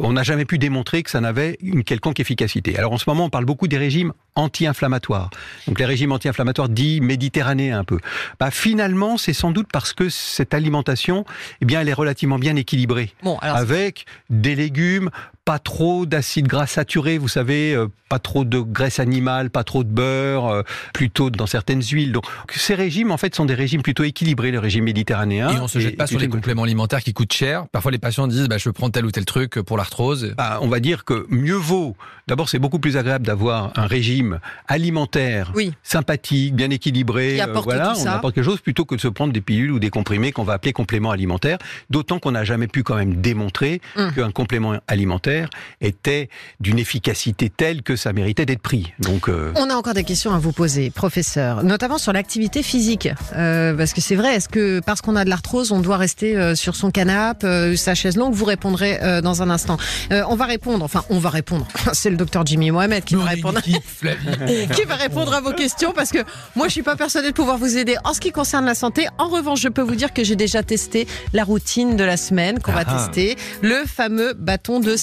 [0.00, 2.78] on n'a jamais pu démontrer que ça n'avait une quelconque efficacité.
[2.78, 5.28] Alors en ce moment, on parle beaucoup des régimes anti-inflammatoires.
[5.66, 7.98] Donc les régimes anti-inflammatoires dits méditerranéens un peu.
[8.40, 11.24] Bah, finalement, c'est sans doute parce que cette alimentation,
[11.60, 15.10] eh bien, elle est relativement bien équilibrée Bon, alors avec des légumes,
[15.46, 19.84] pas trop d'acides gras saturés, vous savez, euh, pas trop de graisse animale, pas trop
[19.84, 20.62] de beurre, euh,
[20.92, 22.10] plutôt dans certaines huiles.
[22.12, 25.50] Donc ces régimes, en fait, sont des régimes plutôt équilibrés, le régime méditerranéen.
[25.50, 27.66] Et on se jette pas sur les compléments alimentaires qui coûtent cher.
[27.70, 30.34] Parfois, les patients disent, bah, je veux prendre tel ou tel truc pour l'arthrose.
[30.36, 31.96] Bah, on va dire que mieux vaut.
[32.26, 35.72] D'abord, c'est beaucoup plus agréable d'avoir un régime alimentaire Oui.
[35.84, 37.34] sympathique, bien équilibré.
[37.36, 38.14] Qui euh, apporte voilà, tout on ça.
[38.16, 40.54] apporte quelque chose plutôt que de se prendre des pilules ou des comprimés qu'on va
[40.54, 41.58] appeler compléments alimentaires.
[41.88, 44.12] D'autant qu'on n'a jamais pu quand même démontrer Hum.
[44.12, 45.35] qu'un complément alimentaire
[45.80, 46.28] était
[46.60, 48.92] d'une efficacité telle que ça méritait d'être pris.
[48.98, 53.08] Donc, euh, On a encore des questions à vous poser, professeur, notamment sur l'activité physique.
[53.34, 56.36] Euh, parce que c'est vrai, est-ce que parce qu'on a de l'arthrose, on doit rester
[56.36, 58.34] euh, sur son canapé, euh, sa chaise longue?
[58.34, 59.76] Vous répondrez euh, dans un instant.
[60.12, 61.66] Euh, on va répondre, enfin, on va répondre.
[61.92, 63.58] C'est le docteur Jimmy Mohamed qui va répondre.
[63.58, 63.82] équipe,
[64.74, 65.92] qui va répondre à vos questions?
[65.94, 66.18] Parce que
[66.54, 69.06] moi je suis pas persuadée de pouvoir vous aider en ce qui concerne la santé.
[69.18, 72.60] En revanche, je peux vous dire que j'ai déjà testé la routine de la semaine
[72.60, 73.08] qu'on va Ah.
[73.08, 74.96] tester, le fameux bâton de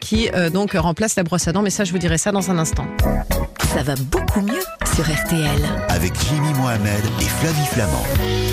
[0.00, 1.62] Qui euh, donc remplace la brosse à dents.
[1.62, 2.84] Mais ça, je vous dirai ça dans un instant.
[3.74, 4.62] Ça va beaucoup mieux
[4.94, 5.62] sur RTL.
[5.88, 8.51] Avec Jimmy Mohamed et Flavie Flamand.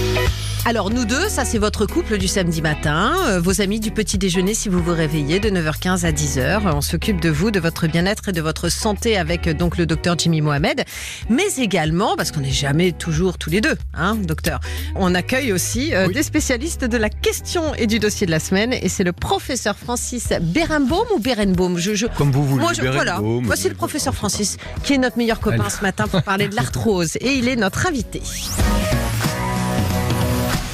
[0.66, 4.18] Alors nous deux, ça c'est votre couple du samedi matin, euh, vos amis du petit
[4.20, 6.62] déjeuner si vous vous réveillez de 9h15 à 10h.
[6.75, 9.88] On s'occupe de vous, de votre bien-être et de votre santé avec euh, donc le
[9.88, 10.84] docteur Jimmy Mohamed,
[11.30, 14.60] mais également parce qu'on n'est jamais toujours tous les deux, hein, docteur.
[14.96, 16.14] On accueille aussi euh, Oui.
[16.14, 19.75] des spécialistes de la question et du dossier de la semaine et c'est le professeur
[19.75, 21.77] Francis Berenbaum ou Berenbaum?
[21.79, 22.62] Je, je, comme vous voulez.
[22.62, 23.14] moi, je, voilà.
[23.14, 25.70] Berenbaum, Voici le professeur Francis, qui est notre meilleur copain Allez.
[25.72, 27.16] ce matin pour parler de l'arthrose.
[27.22, 28.22] Et il est notre invité.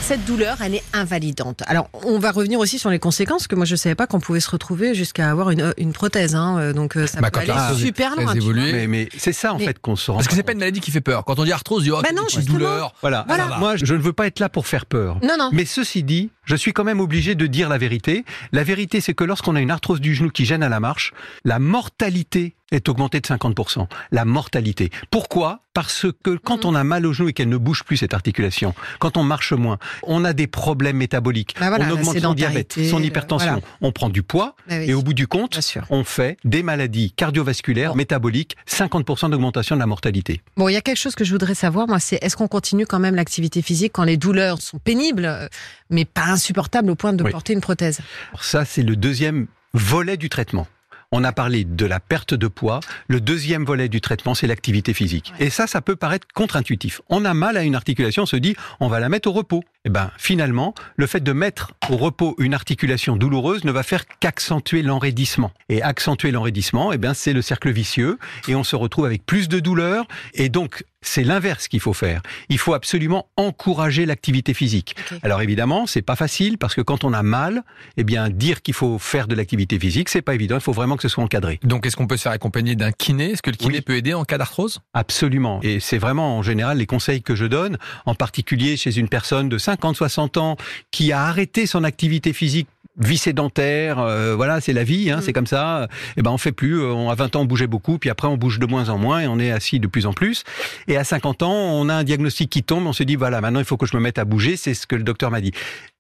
[0.07, 1.63] Cette douleur, elle est invalidante.
[1.65, 4.19] Alors, on va revenir aussi sur les conséquences, que moi, je ne savais pas qu'on
[4.19, 6.35] pouvait se retrouver jusqu'à avoir une, une prothèse.
[6.35, 6.59] Hein.
[6.59, 8.35] Euh, Donc, euh, ça Bah, peut aller super loin.
[8.53, 10.59] Mais, mais c'est ça en Mais- fait qu'on se rend Parce que c'est pas une
[10.59, 11.25] maladie qui fait peur.
[11.25, 12.93] Quand on dit arthrose, on dit, oh, Bah une douleur.
[13.01, 13.25] Voilà.
[13.27, 13.45] Voilà.
[13.45, 15.17] Alors, moi, je ne veux pas être là pour faire peur.
[15.23, 15.49] Non, non.
[15.51, 18.23] Mais ceci dit, je suis quand même obligé de dire la vérité.
[18.51, 21.13] La vérité, c'est que lorsqu'on a une arthrose du genou qui gêne à la marche,
[21.43, 23.88] la mortalité est augmentée de 50%.
[24.12, 24.89] La mortalité.
[25.12, 25.62] Pourquoi?
[25.73, 26.71] Parce que quand Mhm.
[26.71, 29.53] on a mal au genou et qu'elle ne bouge plus, cette articulation, quand on marche
[29.53, 31.53] moins, on a des problèmes métaboliques.
[31.60, 33.51] Bah voilà, on augmente son diabète, son le- hypertension.
[33.51, 33.62] voilà.
[33.81, 37.12] On prend du poids Bah oui, et au bout du compte, on fait des maladies
[37.12, 37.97] cardiovasculaires, Bon.
[37.97, 40.41] métaboliques, 50% d'augmentation de la mortalité.
[40.58, 42.86] Bon, il y a quelque chose que je voudrais savoir, moi, c'est est-ce qu'on continue
[42.88, 45.47] quand même l'activité physique quand les douleurs sont pénibles, euh,
[45.89, 47.31] mais pas insupportables au point de Oui.
[47.31, 47.99] porter une prothèse
[48.41, 50.67] Ça, c'est le deuxième volet du traitement.
[51.11, 52.79] On a parlé de la perte de poids.
[53.07, 55.33] Le deuxième volet du traitement, c'est l'activité physique.
[55.39, 57.01] Et ça, ça peut paraître contre-intuitif.
[57.09, 59.63] On a mal à une articulation, on se dit, on va la mettre au repos.
[59.85, 64.05] Eh ben, finalement, le fait de mettre au repos une articulation douloureuse ne va faire
[64.19, 65.51] qu'accentuer l'enraidissement.
[65.69, 68.17] Et accentuer l'enraidissement, eh ben, c'est le cercle vicieux.
[68.47, 70.05] Et on se retrouve avec plus de douleur.
[70.33, 72.23] Et donc, c'est l'inverse qu'il faut faire.
[72.49, 74.95] Il faut absolument encourager l'activité physique.
[75.21, 77.61] Alors évidemment, c'est pas facile parce que quand on a mal,
[77.97, 80.55] eh bien dire qu'il faut faire de l'activité physique, c'est pas évident.
[80.55, 81.59] Il faut vraiment que ce soit encadré.
[81.63, 83.31] Donc, est-ce qu'on peut se faire accompagner d'un kiné?
[83.33, 83.81] Est-ce que le kiné Oui.
[83.81, 84.79] peut aider en cas d'arthrose?
[84.95, 85.59] Absolument.
[85.61, 89.47] Et c'est vraiment en général les conseils que je donne, en particulier chez une personne
[89.47, 90.57] de 50, 60 ans
[90.91, 95.21] qui a arrêté son activité physique vie sédentaire, euh, voilà, c'est la vie, hein, Mm.
[95.21, 95.89] c'est comme ça.
[96.15, 96.79] Et ben on fait plus.
[96.79, 98.97] euh, On, à 20 ans, on bougeait beaucoup, puis après on bouge de moins en
[98.97, 100.43] moins et on est assis de plus en plus.
[100.88, 103.59] Et à 50 ans, on a un diagnostic qui tombe, on se dit voilà, maintenant
[103.59, 104.55] il faut que je me mette à bouger.
[104.55, 105.51] C'est ce que le docteur m'a dit.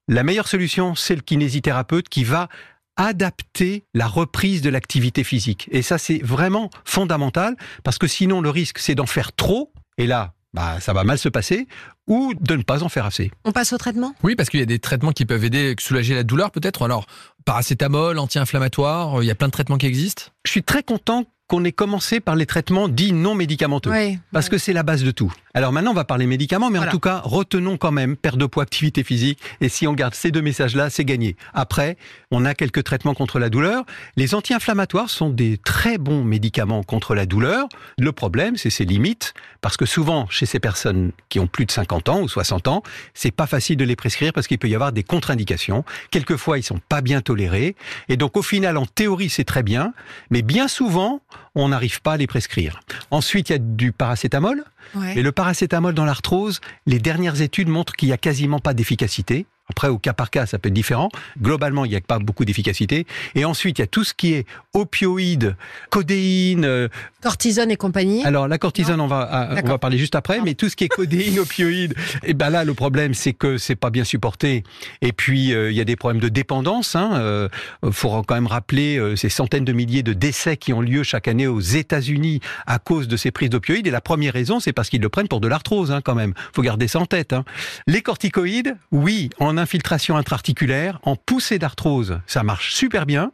[0.07, 2.47] La meilleure solution, c'est le kinésithérapeute qui va
[2.95, 5.67] adapter la reprise de l'activité physique.
[5.71, 9.73] Et ça, c'est vraiment fondamental parce que sinon, le risque, c'est d'en faire trop.
[9.97, 11.67] Et là, bah, ça va mal se passer
[12.07, 13.29] ou de ne pas en faire assez.
[13.43, 14.15] On passe au traitement?
[14.23, 16.81] Oui, parce qu'il y a des traitements qui peuvent aider, soulager la douleur peut-être.
[16.83, 17.05] Alors,
[17.43, 20.23] paracétamol, anti-inflammatoire, euh, il y a plein de traitements qui existent?
[20.45, 23.91] Je suis très content qu'on ait commencé par les traitements dits non médicamenteux.
[24.31, 25.31] Parce que c'est la base de tout.
[25.53, 26.91] Alors maintenant, on va parler médicaments, mais Voilà.
[26.91, 29.39] en tout cas, retenons quand même perte de poids, activité physique.
[29.61, 31.37] Et si on garde ces deux messages-là, c'est gagné.
[31.53, 31.97] Après,
[32.31, 33.85] on a quelques traitements contre la douleur.
[34.17, 37.69] Les anti-inflammatoires sont des très bons médicaments contre la douleur.
[37.97, 41.71] Le problème, c'est ses limites, parce que souvent, chez ces personnes qui ont plus de
[41.71, 44.75] 50 ans ou 60 ans, c'est pas facile de les prescrire parce qu'il peut y
[44.75, 45.85] avoir des contre-indications.
[46.11, 47.75] Quelquefois, ils sont pas bien tolérés.
[48.09, 49.93] Et donc, au final, en théorie, c'est très bien,
[50.31, 51.21] mais bien souvent,
[51.55, 52.79] on n'arrive pas à les prescrire.
[53.11, 54.63] Ensuite, il y a du paracétamol.
[54.93, 55.15] Ouais.
[55.15, 59.45] Mais le paracétamol dans l'arthrose, les dernières études montrent qu'il n'y a quasiment pas d'efficacité.
[59.69, 61.09] Après, au cas par cas, ça peut être différent.
[61.41, 63.07] Globalement, il n'y a pas beaucoup d'efficacité.
[63.33, 65.55] Et ensuite, il y a tout ce qui est opioïdes,
[65.89, 66.65] codéine.
[66.65, 66.87] euh,
[67.21, 68.23] Cortisone et compagnie.
[68.23, 70.39] Alors, la cortisone, on va, ah, on va parler juste après.
[70.41, 73.75] Mais tout ce qui est codéine, opioïdes, et ben là, le problème, c'est que c'est
[73.75, 74.63] pas bien supporté.
[75.01, 76.95] Et puis, euh, il y a des problèmes de dépendance.
[76.95, 77.13] Hein.
[77.15, 77.49] Euh,
[77.91, 81.27] faut quand même rappeler euh, ces centaines de milliers de décès qui ont lieu chaque
[81.27, 83.87] année aux États-Unis à cause de ces prises d'opioïdes.
[83.87, 86.33] Et la première raison, c'est parce qu'ils le prennent pour de l'arthrose, hein, quand même.
[86.53, 87.33] Faut garder ça en tête.
[87.33, 87.43] Hein.
[87.87, 93.31] Les corticoïdes, oui, en infiltration intra-articulaire, en poussée d'arthrose, ça marche super bien.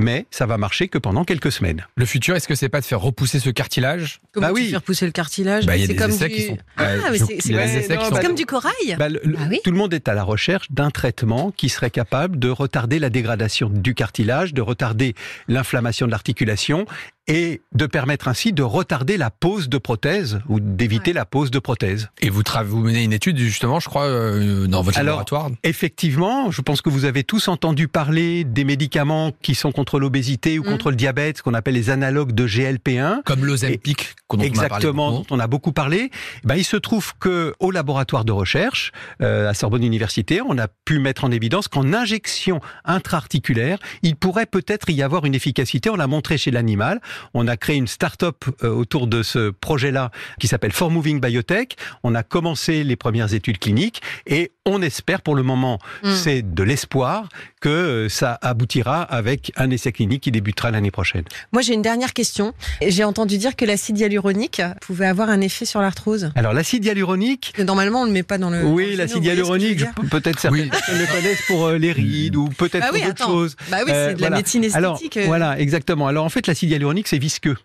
[0.00, 1.84] Mais ça va marcher que pendant quelques semaines.
[1.96, 4.20] Le futur, est-ce que c'est pas de faire repousser ce cartilage?
[4.30, 4.70] Comment bah tu oui.
[4.70, 5.66] fais repousser le cartilage?
[5.66, 6.28] Bah, il y a C'est des comme du...
[6.28, 8.94] qui sont- Ah, je- c'est comme- sont- du corail.
[8.96, 11.68] Bah, le- le- Ah oui Tout le monde est à la recherche d'un traitement qui
[11.68, 15.16] serait capable de retarder la dégradation du cartilage, de retarder
[15.48, 16.86] l'inflammation de l'articulation
[17.28, 21.14] et de permettre ainsi de retarder la pose de prothèse ou d'éviter Ouais.
[21.14, 22.08] la pose de prothèse.
[22.20, 25.50] Et vous, tra- vous menez une étude, justement, je crois, euh, dans votre Alors, laboratoire.
[25.62, 30.58] Effectivement, je pense que vous avez tous entendu parler des médicaments qui sont contre l'obésité
[30.58, 30.66] ou Mm.
[30.66, 33.22] contre le diabète, ce qu'on appelle les analogues de GLP1.
[33.24, 36.10] Comme l'Ozempic, dont on a parlé Exactement, dont on a beaucoup parlé.
[36.44, 38.90] Ben, il se trouve que au laboratoire de recherche
[39.22, 44.46] euh, à Sorbonne Université, on a pu mettre en évidence qu'en injection intra-articulaire, il pourrait
[44.46, 45.90] peut-être y avoir une efficacité.
[45.90, 47.00] On l'a montré chez l'animal.
[47.34, 51.76] On a créé une start-up euh, autour de ce projet-là qui s'appelle For Moving Biotech.
[52.02, 56.14] On a commencé les premières études cliniques et on espère pour le moment, Mm.
[56.14, 57.28] c'est de l'espoir
[57.60, 61.24] que euh, ça aboutira avec un essai clinique qui débutera l'année prochaine.
[61.52, 62.52] Moi, j'ai une dernière question.
[62.86, 66.30] J'ai entendu dire que l'acide hyaluronique pouvait avoir un effet sur l'arthrose.
[66.36, 68.64] Alors l'acide hyaluronique, Que Normalement, on le met pas dans le.
[68.64, 70.68] Oui, l'acide hyaluronique, peut-être certaines Oui.
[70.70, 73.56] personnes le connaissent pour euh, les rides ou peut-être Bah oui, pour d'autres choses.
[73.70, 74.36] Bah oui, Euh, c'est de la voilà.
[74.36, 75.16] médecine Alors, esthétique.
[75.18, 75.26] euh.
[75.26, 76.06] voilà, exactement.
[76.06, 77.56] Alors en fait, l'acide hyaluronique, c'est visqueux.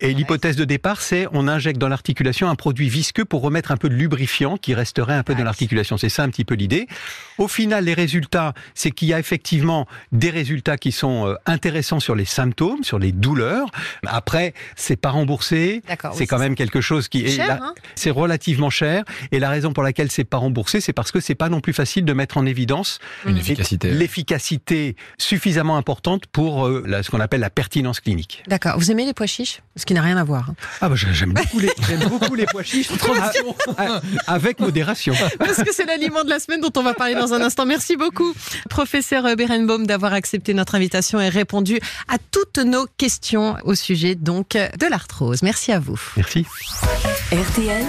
[0.00, 3.76] Et l'hypothèse de départ, c'est on injecte dans l'articulation un produit visqueux pour remettre un
[3.76, 5.96] peu de lubrifiant qui resterait un peu dans l'articulation.
[5.96, 6.86] C'est ça un petit peu l'idée.
[7.38, 11.98] Au final, les résultats, c'est qu'il y a effectivement des résultats qui sont euh, intéressants
[12.00, 13.66] sur les symptômes, sur les douleurs.
[14.06, 15.82] Après, c'est pas remboursé.
[15.88, 19.72] C'est oui, quand même quelque chose qui est hein c'est relativement cher et la raison
[19.72, 22.36] pour laquelle c'est pas remboursé, c'est parce que c'est pas non plus facile de mettre
[22.36, 23.90] en évidence Une efficacité.
[23.90, 28.42] l'efficacité suffisamment importante pour euh, la- ce qu'on appelle la pertinence clinique.
[28.46, 28.78] D'accord.
[28.78, 29.60] Vous aimez les pois chiches?
[29.76, 30.50] Ce qui n'a rien à voir.
[30.50, 30.54] hein.
[30.80, 32.88] Ah bah j'aime beaucoup les j'aime beaucoup les pois chiches
[34.26, 35.14] avec modération.
[35.38, 37.64] Parce que c'est l'aliment de la semaine dont on va parler dans un instant.
[37.66, 38.34] Merci beaucoup,
[38.68, 44.50] professeur Berenbaum, d'avoir accepté notre invitation et répondu à toutes nos questions au sujet donc
[44.50, 45.42] de l'arthrose.
[45.42, 46.00] Merci à vous.
[46.16, 46.44] Merci.
[47.32, 47.84] RTL,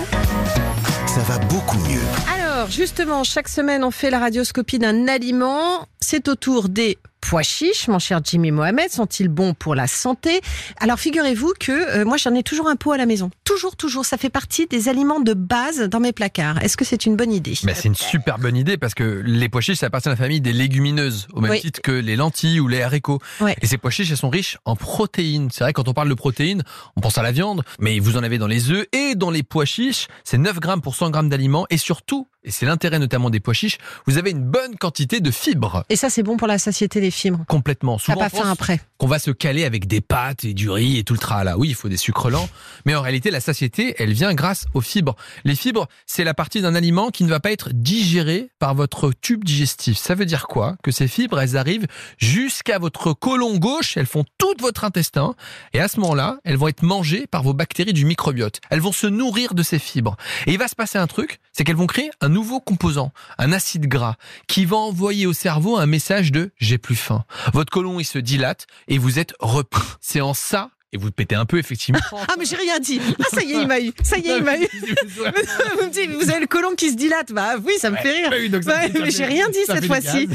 [1.08, 2.02] Ça va beaucoup mieux.
[2.34, 5.88] Alors, justement, chaque semaine, on fait la radioscopie d'un aliment.
[6.00, 6.98] C'est au tour des
[7.30, 8.90] pois chiches, mon cher Jimmy Mohamed.
[8.92, 10.42] Sont-ils bons pour la santé?
[10.80, 13.32] Alors, figurez-vous que euh, moi, j'en ai toujours un pot à la maison.
[13.46, 14.06] Toujours, toujours.
[14.06, 16.62] Ça fait partie des aliments de base dans mes placards.
[16.62, 17.56] Est-ce que c'est une bonne idée?
[17.56, 20.42] C'est une super bonne idée parce que les pois chiches, ça appartient à la famille
[20.42, 21.62] des légumineuses, au même Oui.
[21.62, 23.20] titre que les lentilles ou les haricots.
[23.40, 23.56] Ouais.
[23.62, 25.50] Et ces pois chiches, elles sont riches en protéines.
[25.52, 26.64] C'est vrai, quand on parle de protéines,
[26.98, 29.44] on pense à la viande, mais vous en avez dans les œufs et dans les
[29.44, 30.08] pois chiches.
[30.24, 33.54] C'est 9 grammes pour 100 grammes d'aliments et surtout, et c'est l'intérêt notamment des pois
[33.54, 35.84] chiches, vous avez une bonne quantité de fibres.
[35.90, 37.44] Et ça, c'est bon pour la satiété des fibres.
[37.48, 37.98] Complètement.
[37.98, 38.82] Souvent, pas faim après.
[38.98, 41.58] qu'on va se caler avec des pâtes et du riz et tout le tralala.
[41.58, 42.50] Oui, il faut des sucres lents.
[42.86, 45.16] Mais en réalité, la satiété, elle vient grâce aux fibres.
[45.44, 49.12] Les fibres, c'est la partie d'un aliment qui ne va pas être digéré par votre
[49.22, 49.98] tube digestif.
[49.98, 50.76] Ça veut dire quoi?
[50.84, 55.36] Que ces fibres, elles arrivent jusqu'à votre côlon gauche, elles font tout votre intestin.
[55.74, 58.60] Et à ce moment-là, elles vont être mangées par vos bactéries du microbiote.
[58.70, 60.18] Elles vont se nourrir de ces fibres.
[60.48, 63.52] Et il va se passer un truc, c'est qu'elles vont créer un nouveau composant, un
[63.52, 64.16] acide gras,
[64.48, 67.24] qui va envoyer au cerveau un message de j'ai plus faim.
[67.54, 69.84] Votre côlon, il se dilate et vous êtes repris.
[70.02, 72.00] C'est en ça, et vous pétez un peu, effectivement.
[72.30, 73.00] Ah, mais j'ai rien dit.
[73.20, 73.92] Ah, ça y est, il m'a eu.
[74.04, 74.62] Ça y est, il m'a eu.
[75.80, 77.32] Vous me dites, vous avez le côlon qui se dilate.
[77.34, 78.30] Bah oui, ça me fait rire.
[78.30, 80.30] Bah oui, donc ça Ouais, fait- mais j'ai rien dit cette fois-ci.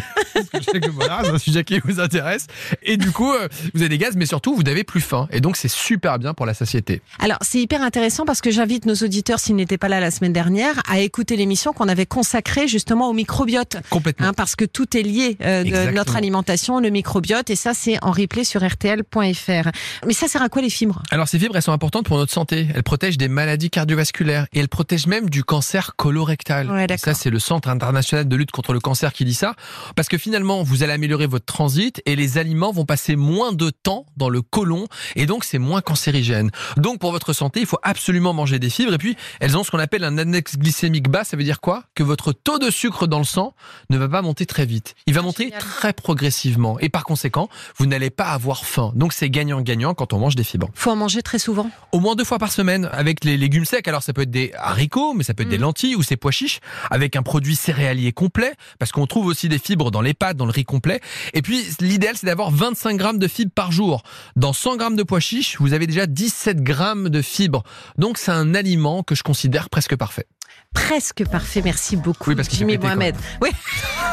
[0.93, 2.47] voilà, c'est un sujet qui vous intéresse.
[2.83, 5.29] Et du coup, euh, vous avez des gaz, mais surtout, vous n'avez plus faim.
[5.33, 7.01] Et donc, c'est super bien pour la satiété.
[7.19, 10.33] Alors, c'est hyper intéressant parce que j'invite nos auditeurs, s'ils n'étaient pas là la semaine
[10.33, 13.77] dernière, à écouter l'émission qu'on avait consacrée justement au microbiote.
[13.91, 14.29] Complètement.
[14.29, 15.97] Hein, parce que tout est lié euh, de Exactement.
[15.97, 19.71] notre alimentation, le microbiote, et ça c'est en replay sur rtl.fr.
[20.07, 21.03] Mais ça sert à quoi les fibres?
[21.11, 22.69] Alors ces fibres, elles sont importantes pour notre santé.
[22.75, 26.71] Elles protègent des maladies cardiovasculaires et elles protègent même du cancer colorectal.
[26.71, 29.55] Ouais, ça, c'est le Centre international de lutte contre le cancer qui dit ça.
[29.95, 33.69] Parce que finalement, vous allez améliorer votre transit et les aliments vont passer moins de
[33.69, 36.51] temps dans le côlon et donc c'est moins cancérigène.
[36.79, 39.71] Donc pour votre santé, il faut absolument manger des fibres et puis elles ont ce
[39.71, 41.25] qu'on appelle un index glycémique bas.
[41.25, 41.85] Ça veut dire quoi?
[41.95, 43.55] Que votre taux de sucre dans le sang
[43.91, 44.95] ne va pas monter très vite.
[45.07, 45.61] Il va monter génial.
[45.61, 48.93] très progressivement et par conséquent, vous n'allez pas avoir faim.
[48.95, 50.71] Donc c'est gagnant-gagnant quand on mange des fibres.
[50.75, 51.71] Faut en manger très souvent.
[51.93, 53.87] Au moins deux fois par semaine avec les légumes secs.
[53.87, 55.63] Alors ça peut être des haricots, mais ça peut être des Mhm.
[55.63, 59.59] lentilles ou ces pois chiches avec un produit céréalier complet parce qu'on trouve aussi des
[59.59, 61.01] fibres dans les pâtes, dans le riz complet.
[61.35, 64.03] Et puis l'idéal c'est d'avoir 25 grammes de fibres par jour.
[64.37, 67.65] Dans 100 grammes de pois chiches, vous avez déjà 17 grammes de fibres.
[67.99, 70.27] Donc c'est un aliment que je considère presque parfait.
[70.75, 72.31] Presque parfait, merci beaucoup.
[72.31, 72.79] Oui, parce Jimmy.
[72.79, 73.15] Mohamed.
[73.41, 73.51] Oui.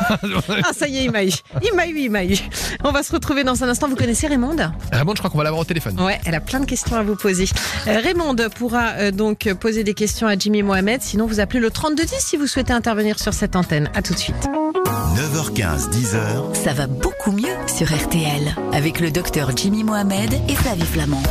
[0.09, 1.31] Ah, ça y est, il m'a eu.
[1.63, 2.37] Il m'a eu, il m'a eu.
[2.83, 3.87] On va se retrouver dans un instant.
[3.87, 4.57] Vous connaissez Raymond
[4.91, 5.97] Raymond, je crois qu'on va l'avoir au téléphone.
[6.01, 7.45] Ouais, elle a plein de questions à vous poser.
[7.87, 11.01] Euh, Raymond pourra euh, donc poser des questions à Jimmy Mohamed.
[11.01, 13.89] Sinon, vous appelez le 3210 si vous souhaitez intervenir sur cette antenne.
[13.95, 14.35] À tout de suite.
[15.15, 20.85] 9h15, 10h, Ça va beaucoup mieux sur RTL avec le docteur Jimmy Mohamed et Flavie
[20.85, 21.23] Flamand.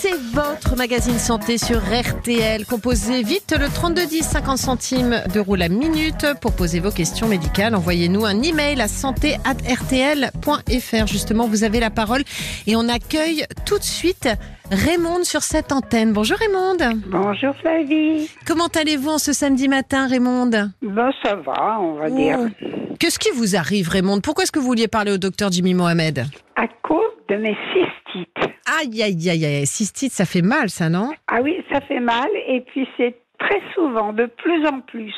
[0.00, 2.66] C'est votre magazine santé sur RTL.
[2.66, 7.74] Composez vite le 3210, 50 centimes d'euros la minute pour poser vos questions médicales.
[7.74, 11.06] Envoyez-nous un email à santé@rtl.fr.
[11.06, 12.22] Justement, vous avez la parole
[12.66, 14.28] et on accueille tout de suite
[14.70, 16.12] Raymond sur cette antenne.
[16.12, 16.76] Bonjour Raymond.
[17.06, 18.28] Bonjour Flavie.
[18.46, 20.50] Comment allez-vous en ce samedi matin, Raymond
[20.82, 22.38] Ben ça va, on va dire.
[22.40, 22.66] Oh.
[22.98, 26.24] Qu'est-ce qui vous arrive, Raymond Pourquoi est-ce que vous vouliez parler au docteur Jimmy Mohamed
[26.56, 28.52] À cause de mes cystites.
[28.80, 29.66] Aïe, aïe, aïe, aïe.
[29.66, 31.10] Cystite, ça fait mal, ça, non?
[31.28, 35.14] Ah oui, ça fait mal et puis c'est très souvent, de plus en plus.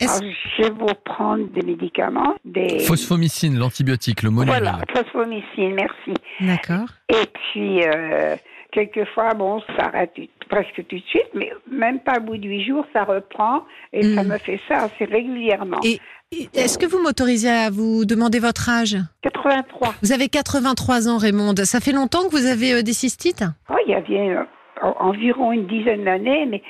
[0.00, 0.20] Alors,
[0.58, 2.80] je vais vous prendre des médicaments, des...
[2.80, 4.52] Phosphomycine, l'antibiotique, le molyneux.
[4.58, 6.12] Voilà, phosphomycine, merci.
[6.40, 6.88] D'accord.
[7.08, 8.36] Et puis, euh,
[8.72, 12.46] quelquefois, bon, ça arrête tout- presque tout de suite, mais même pas au bout de
[12.46, 14.28] huit jours, ça reprend et ça Mm.
[14.28, 15.78] me fait ça assez régulièrement.
[15.82, 15.98] Et
[16.54, 18.96] est-ce que vous m'autorisez à vous demander votre âge?
[19.22, 19.94] 83.
[20.02, 21.54] Vous avez 83 ans, Raymond.
[21.64, 23.44] Ça fait longtemps que vous avez euh, des cystites?
[23.70, 24.42] Oh, il y avait euh,
[24.82, 26.62] en- environ une dizaine d'années, mais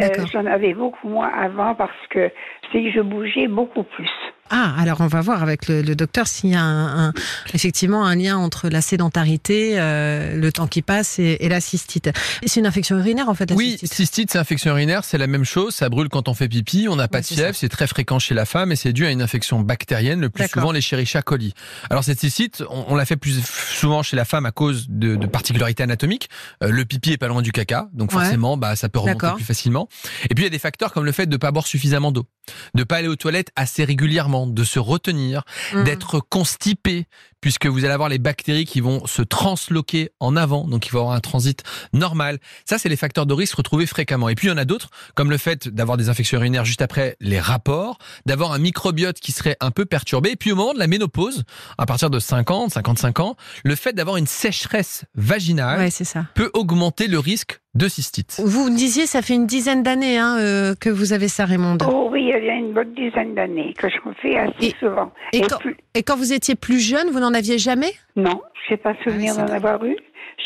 [0.00, 2.30] euh, j'en avais beaucoup moins avant parce que
[2.72, 4.08] c'est que je bougeais beaucoup plus.
[4.50, 7.12] Ah, alors on va voir avec le, le docteur s'il y a un, un-
[7.54, 12.08] effectivement un lien entre la sédentarité, euh, le temps qui passe et, et la cystite.
[12.42, 13.48] Et C'est une infection urinaire en fait.
[13.50, 13.92] La Oui, cystite.
[13.94, 16.96] cystite, c'est infection urinaire, c'est la même chose, ça brûle quand on fait pipi, on
[16.96, 19.10] n'a pas de c'est fièvre, c'est très fréquent chez la femme et c'est dû à
[19.10, 21.54] une infection bactérienne, le plus souvent l'Escherichia coli.
[21.88, 25.16] Alors cette cystite, on, on la fait plus souvent chez la femme à cause de,
[25.16, 26.28] de particularités anatomiques.
[26.62, 28.20] Euh, le pipi est pas loin du caca, donc Ouais.
[28.20, 29.88] forcément, bah ça peut remonter plus facilement.
[30.28, 32.26] Et puis il y a des facteurs comme le fait de pas boire suffisamment d'eau,
[32.74, 35.84] de pas aller aux toilettes assez régulièrement, de se retenir, Mhm.
[35.84, 37.06] d'être constipé,
[37.44, 40.96] puisque vous allez avoir les bactéries qui vont se transloquer en avant, donc il faut
[40.98, 42.38] avoir un transit normal.
[42.64, 44.30] Ça, c'est les facteurs de risque retrouvés fréquemment.
[44.30, 46.80] Et puis il y en a d'autres, comme le fait d'avoir des infections urinaires juste
[46.80, 50.72] après les rapports, d'avoir un microbiote qui serait un peu perturbé, et puis au moment
[50.72, 51.42] de la ménopause,
[51.76, 56.24] à partir de 50, 55 ans, le fait d'avoir une sécheresse vaginale Ouais, c'est ça.
[56.34, 58.40] peut augmenter le risque de cystite.
[58.42, 61.76] Vous me disiez, ça fait une dizaine d'années hein, euh, que vous avez ça, Raymond.
[61.84, 65.12] Oh oui, il y a une bonne dizaine d'années que j'en fais assez Et- souvent.
[65.32, 67.92] et quand- plus- Et quand vous étiez plus jeune, vous n'en aviez jamais?
[68.16, 69.96] Non, je n'ai pas souvenir Ah oui, d'en avoir eu.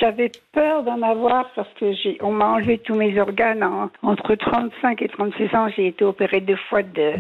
[0.01, 4.35] J'avais peur d'en avoir parce que j'ai, on m'a enlevé tous mes organes en- entre
[4.35, 5.69] 35 et 36 ans.
[5.75, 7.15] J'ai été opérée deux fois de,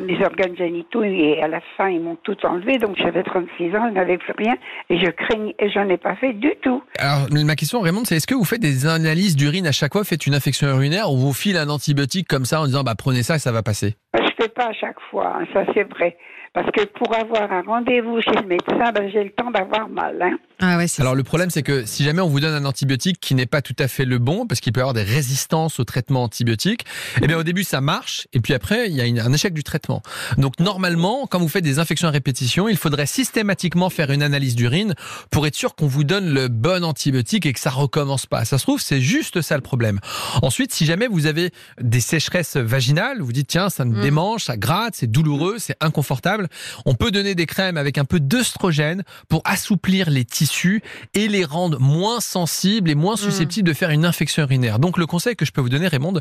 [0.00, 2.78] mes organes génitaux et à la fin ils m'ont tout enlevé.
[2.78, 4.54] Donc j'avais 36 ans, je n'avais plus rien
[4.88, 6.82] et je craignais et j'en ai pas fait du tout.
[6.98, 10.04] Alors, ma question, Raymond, c'est est-ce que vous faites des analyses d'urine à chaque fois,
[10.04, 13.22] faites une infection urinaire ou vous file un antibiotique comme ça en disant bah prenez
[13.22, 13.96] ça et ça va passer?
[14.14, 16.16] Je fais pas à chaque fois, hein, ça c'est vrai.
[16.54, 20.20] Parce que pour avoir un rendez-vous chez le médecin, ben, j'ai le temps d'avoir mal.
[20.20, 20.36] Hein.
[20.60, 23.18] Ah ouais, c'est Alors le problème c'est que si jamais on vous donne un antibiotique
[23.20, 25.80] qui n'est pas tout à fait le bon parce qu'il peut y avoir des résistances
[25.80, 26.84] au traitement antibiotique,
[27.22, 29.54] eh bien au début ça marche et puis après il y a une- un échec
[29.54, 30.02] du traitement.
[30.36, 34.54] Donc normalement quand vous faites des infections à répétition, il faudrait systématiquement faire une analyse
[34.54, 34.94] d'urine
[35.30, 38.44] pour être sûr qu'on vous donne le bon antibiotique et que ça recommence pas.
[38.44, 39.98] Ça se trouve c'est juste ça le problème.
[40.42, 44.02] Ensuite si jamais vous avez des sécheresses vaginales, vous dites tiens ça me Mm.
[44.02, 46.41] démange, ça gratte, c'est douloureux, c'est inconfortable,
[46.86, 50.82] on peut donner des crèmes avec un peu d'œstrogène pour assouplir les tissus
[51.14, 54.78] et les rendre moins sensibles et moins susceptibles de faire une infection urinaire.
[54.78, 56.14] Donc le conseil que je peux vous donner, Raymond,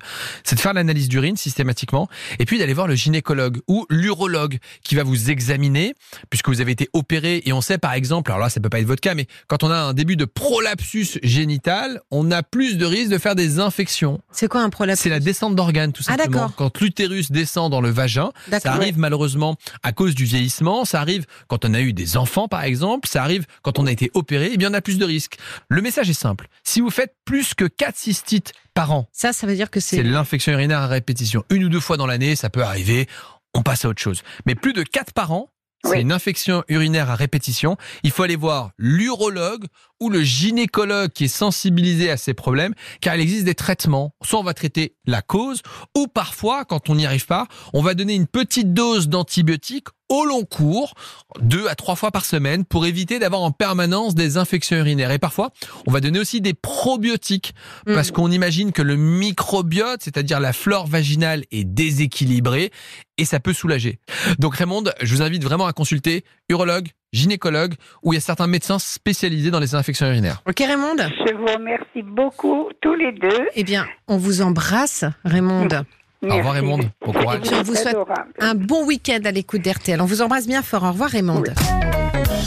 [0.43, 2.07] c'est de faire l'analyse d'urine systématiquement
[2.39, 5.93] et puis d'aller voir le gynécologue ou l'urologue qui va vous examiner
[6.29, 8.79] puisque vous avez été opéré et on sait par exemple, alors là ça peut pas
[8.79, 12.77] être votre cas, mais quand on a un début de prolapsus génital, on a plus
[12.77, 14.21] de risque de faire des infections.
[14.31, 16.31] C'est quoi un prolapsus C'est la descente d'organes tout Ah, simplement.
[16.41, 16.55] d'accord.
[16.55, 18.31] quand l'utérus descend dans le vagin,
[18.61, 22.47] ça arrive malheureusement à cause du vieillissement, ça arrive quand on a eu des enfants
[22.47, 25.05] par exemple, ça arrive quand on a été opéré, eh bien on a plus de
[25.05, 25.37] risques.
[25.69, 26.47] Le message est simple.
[26.63, 29.97] Si vous faites plus que 4 cystites par an, Ça, ça veut dire que c'est
[29.97, 30.03] c'est.
[30.03, 31.43] l'infection urinaire à répétition.
[31.49, 33.07] Une ou deux fois dans l'année, ça peut arriver.
[33.53, 34.21] On passe à autre chose.
[34.45, 35.49] Mais plus de 4 par an,
[35.83, 36.01] c'est Oui.
[36.01, 37.75] une infection urinaire à répétition.
[38.03, 39.65] Il faut aller voir l'urologue
[39.99, 44.13] ou le gynécologue qui est sensibilisé à ces problèmes, car il existe des traitements.
[44.23, 45.61] Soit on va traiter la cause,
[45.97, 50.25] ou parfois, quand on n'y arrive pas, on va donner une petite dose d'antibiotiques au
[50.25, 50.93] long cours,
[51.39, 55.11] deux à trois fois par semaine, pour éviter d'avoir en permanence des infections urinaires.
[55.11, 55.51] Et parfois,
[55.87, 57.53] on va donner aussi des probiotiques,
[57.87, 57.93] Mm.
[57.95, 62.71] parce qu'on imagine que le microbiote, c'est-à-dire la flore vaginale, est déséquilibré,
[63.17, 63.99] et ça peut soulager.
[64.39, 68.47] Donc Raymond, je vous invite vraiment à consulter urologue, gynécologue, où il y a certains
[68.47, 70.41] médecins spécialisés dans les infections urinaires.
[70.47, 73.47] Ok, Raymond Je vous remercie beaucoup, tous les deux.
[73.55, 75.67] Eh bien, on vous embrasse, Raymond.
[76.23, 77.41] Au revoir Raymond, bon courage.
[77.51, 78.31] On vous souhaite Adorable.
[78.39, 79.99] un bon week-end à l'écoute d'RTL.
[80.01, 80.83] On vous embrasse bien fort.
[80.83, 81.43] Au revoir, Raymond.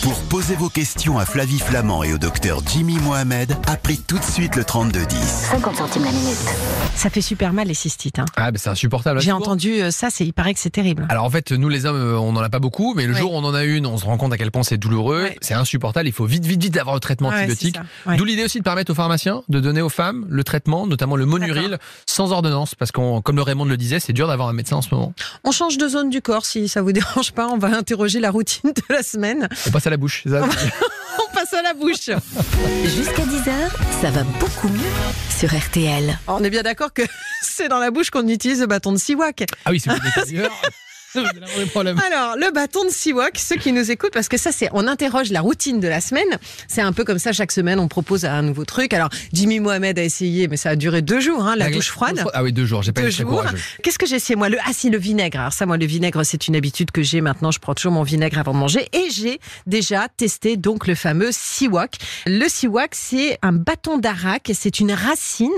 [0.04, 4.22] Pour poser vos questions à Flavie Flamand et au docteur Jimmy Mohamed, appelez tout de
[4.24, 5.16] suite le 3210.
[5.18, 6.36] 50 centimes la minute.
[6.94, 8.18] Ça fait super mal, les cystites.
[8.18, 8.26] hein.
[8.36, 9.22] Ah, ben c'est insupportable.
[9.22, 11.06] J'ai entendu euh, ça, c'est, il paraît que c'est terrible.
[11.08, 13.18] Alors en fait, nous les hommes, euh, on n'en a pas beaucoup, mais le Ouais.
[13.20, 15.22] jour où on en a une, on se rend compte à quel point c'est douloureux,
[15.22, 15.38] Ouais.
[15.40, 16.06] c'est insupportable.
[16.06, 17.78] Il faut vite, vite, vite avoir le traitement Ouais, antibiotique.
[18.06, 18.16] Ouais.
[18.18, 21.24] D'où l'idée aussi de permettre aux pharmaciens de donner aux femmes le traitement, notamment le
[21.24, 24.76] monuril, sans ordonnance, parce qu'on, comme le Raymond le disait, c'est dur d'avoir un médecin
[24.76, 25.14] en ce moment.
[25.44, 27.48] On change de zone du corps, si ça vous dérange pas.
[27.48, 29.48] On va interroger la routine de la semaine.
[29.66, 30.42] On passe à la bouche, ça
[31.18, 32.10] On passe à la bouche.
[32.84, 33.52] Jusqu'à 10h,
[34.00, 34.80] ça va beaucoup mieux
[35.36, 36.18] sur RTL.
[36.26, 37.02] On est bien d'accord que
[37.42, 39.44] c'est dans la bouche qu'on utilise le bâton de Siwak.
[39.64, 39.90] Ah oui, c'est
[42.06, 45.30] Alors, le bâton de Siwak, ceux qui nous écoutent, parce que ça, c'est, on interroge
[45.30, 46.28] la routine de la semaine.
[46.68, 48.92] C'est un peu comme ça, chaque semaine, on propose un nouveau truc.
[48.92, 52.24] Alors, Jimmy Mohamed a essayé, mais ça a duré deux jours, hein, la douche froide.
[52.32, 53.58] Ah oui, deux jours, j'ai pas été courageux.
[53.82, 54.48] Qu'est-ce que j'ai essayé moi?
[54.48, 55.40] Le ah si le vinaigre.
[55.40, 57.50] Alors ça moi le vinaigre c'est une habitude que j'ai maintenant.
[57.50, 61.30] Je prends toujours mon vinaigre avant de manger et j'ai déjà testé donc le fameux
[61.30, 61.96] siwak.
[62.26, 65.50] Le siwak c'est un bâton d'arak et c'est une racine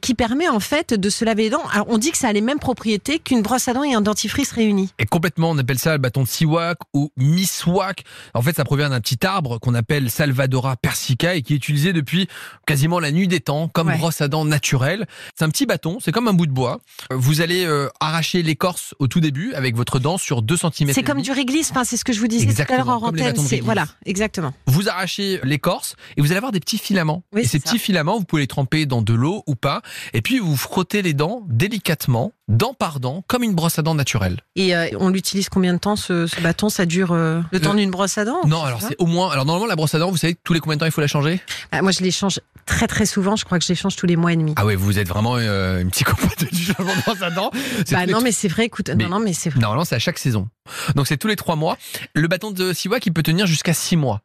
[0.00, 1.64] qui permet en fait de se laver les dents.
[1.72, 4.00] Alors on dit que ça a les mêmes propriétés qu'une brosse à dents et un
[4.00, 4.90] dentifrice réunis.
[5.00, 8.04] Et complètement, on appelle ça le bâton de siwak ou miswak.
[8.34, 11.92] En fait, ça provient d'un petit arbre qu'on appelle Salvadora persica et qui est utilisé
[11.92, 12.28] depuis
[12.66, 13.96] quasiment la nuit des temps comme Ouais.
[13.96, 15.06] brosse à dents naturelle.
[15.38, 16.80] C'est un petit bâton, c'est comme un bout de bois.
[17.10, 20.92] Vous allez euh, arracher l'écorce au tout début avec votre dent sur 2 cm.
[20.92, 21.70] C'est comme du réglisse.
[21.70, 23.34] Enfin c'est ce que je vous disais tout à l'heure en antenne.
[23.62, 24.52] voilà exactement.
[24.66, 27.22] Vous arrachez l'écorce et vous allez avoir des petits filaments.
[27.32, 27.64] Oui, et ces ça.
[27.64, 29.80] petits filaments, vous pouvez les tremper dans de l'eau ou pas.
[30.12, 33.94] Et puis vous frottez les dents délicatement, dent par dent, comme une brosse à dents
[33.94, 34.40] naturelle.
[34.56, 36.68] Et euh, on l'utilise combien de temps ce, ce bâton?
[36.68, 38.40] Ça dure euh, le temps d'une brosse à dents?
[38.46, 39.30] Non, alors c'est au moins.
[39.30, 41.00] Alors normalement la brosse à dents, vous savez tous les combien de temps il faut
[41.00, 41.40] la changer?
[41.72, 43.36] Ah, moi, je les change très très souvent.
[43.36, 44.52] Je crois que je les change tous les mois et demi.
[44.56, 47.50] Ah ouais, vous êtes vraiment euh, une psychopathe du changement de brosse à dents.
[47.92, 48.64] Bah non, mais c'est vrai.
[48.66, 49.60] Écoute, Mais- non, non, mais c'est vrai.
[49.60, 50.48] Normalement, c'est à chaque saison.
[50.94, 51.76] Donc, c'est tous les trois mois.
[52.14, 54.22] Le bâton de Siwak, il peut tenir jusqu'à six mois.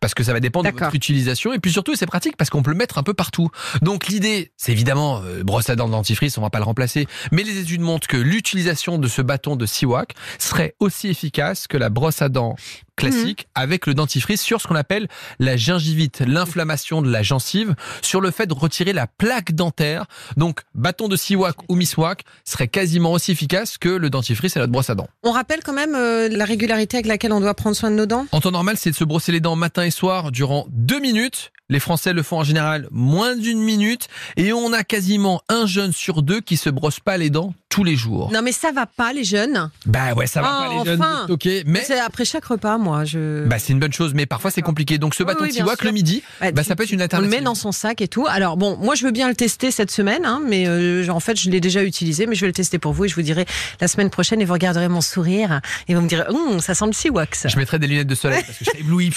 [0.00, 1.52] Parce que ça va dépendre de votre utilisation.
[1.52, 3.50] Et puis surtout, c'est pratique parce qu'on peut le mettre un peu partout.
[3.82, 7.06] Donc, l'idée, c'est évidemment, euh, brosse à dents dentifrice, on va pas le remplacer.
[7.32, 11.76] Mais les études montrent que l'utilisation de ce bâton de Siwak serait aussi efficace que
[11.76, 12.56] la brosse à dents
[12.96, 13.62] classique Mhm.
[13.62, 18.30] avec le dentifrice sur ce qu'on appelle la gingivite, l'inflammation de la gencive, sur le
[18.30, 20.06] fait de retirer la plaque dentaire.
[20.36, 24.66] Donc, bâton de Siwak ou Miswak serait quasiment aussi efficace que le dentifrice et la
[24.66, 25.08] brosse à dents.
[25.22, 28.06] On rappelle quand même euh, la régularité avec laquelle on doit prendre soin de nos
[28.06, 28.26] dents.
[28.32, 31.52] En temps normal, c'est de se brosser les dents matin et soir durant deux minutes.
[31.68, 34.06] Les Français le font en général moins d'une minute
[34.36, 37.82] et on a quasiment un jeune sur deux qui se brosse pas les dents tous
[37.82, 38.30] les jours.
[38.32, 39.68] Non, mais ça va pas, les jeunes.
[39.84, 41.24] Bah ouais, ça va Oh, pas les jeunes, enfin.
[41.26, 42.85] vous êtes ok, mais C'est après chaque repas, moi.
[43.04, 43.44] Je.
[43.46, 44.98] bah c'est une bonne chose, mais parfois c'est compliqué.
[44.98, 46.96] Donc ce Oui, bâton oui, de siwak le midi, Bah, bah ça peut être une
[46.96, 47.30] on le alternative.
[47.38, 48.26] met dans son sac et tout.
[48.28, 51.38] Alors bon, moi je veux bien le tester cette semaine, hein, mais euh, en fait
[51.38, 53.44] je l'ai déjà utilisé, mais je vais le tester pour vous et je vous dirai
[53.80, 56.86] la semaine prochaine et vous regarderez mon sourire et vous me direz, Hum, ça sent
[56.86, 57.34] le siwak.
[57.34, 57.48] ça.
[57.48, 59.10] Je mettrai des lunettes de soleil parce que je serai ébloui.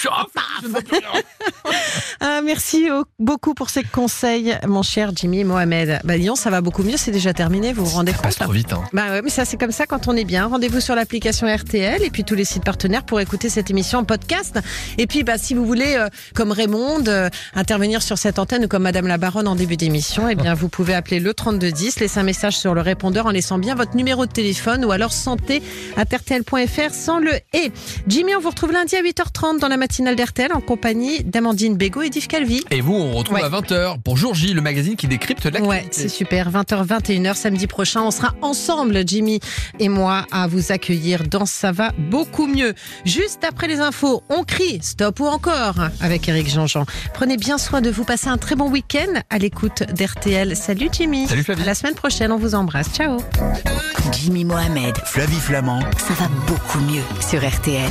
[1.64, 1.70] Ah.
[2.22, 6.00] Ah, merci au- beaucoup pour ces conseils, mon cher Jimmy Mohamed.
[6.04, 8.44] Bah Lyon, ça va beaucoup mieux, c'est déjà terminé, vous vous rendez Ça passe compte
[8.44, 8.72] trop vite.
[8.74, 8.82] Hein.
[8.92, 10.46] Bah ouais, mais ça c'est comme ça quand on est bien.
[10.46, 14.04] Rendez-vous sur l'application RTL et puis tous les sites partenaires pour écouter cette émission en
[14.04, 14.58] podcast.
[14.98, 18.68] Et puis bah si vous voulez, euh, comme Raymond, euh, intervenir sur cette antenne ou
[18.68, 22.20] comme Madame la Baronne en début d'émission, eh bien vous pouvez appeler le 3210, laisser
[22.20, 25.62] un message sur le répondeur en laissant bien votre numéro de téléphone ou alors santé
[25.96, 27.72] rtl.fr sans le et.
[28.06, 32.02] Jimmy, on vous retrouve lundi à 8h30 dans la matinale d'RTL en compagnie d'Amandine Bégaud
[32.02, 32.62] et d'Yves Calvi.
[32.70, 33.42] Et vous, on retrouve Ouais.
[33.44, 35.68] à 20h pour Jour J, le magazine qui décrypte l'actualité.
[35.68, 36.50] Ouais, c'est super.
[36.50, 38.02] 20h, 21h, samedi prochain.
[38.02, 39.40] On sera ensemble, Jimmy
[39.78, 42.74] et moi, à vous accueillir dans Ça va beaucoup mieux.
[43.04, 46.84] Juste après les infos, on crie stop ou encore avec Eric Jean-Jean.
[47.14, 48.04] Prenez bien soin de vous.
[48.04, 50.56] Passez un très bon week-end à l'écoute d'RTL.
[50.56, 51.26] Salut, Jimmy.
[51.28, 51.62] Salut, Flavie.
[51.62, 52.32] À la semaine prochaine.
[52.32, 52.88] On vous embrasse.
[52.94, 53.18] Ciao.
[54.12, 55.80] Jimmy Mohamed, Flavie Flamand.
[55.98, 57.90] ça va beaucoup mieux sur RTL.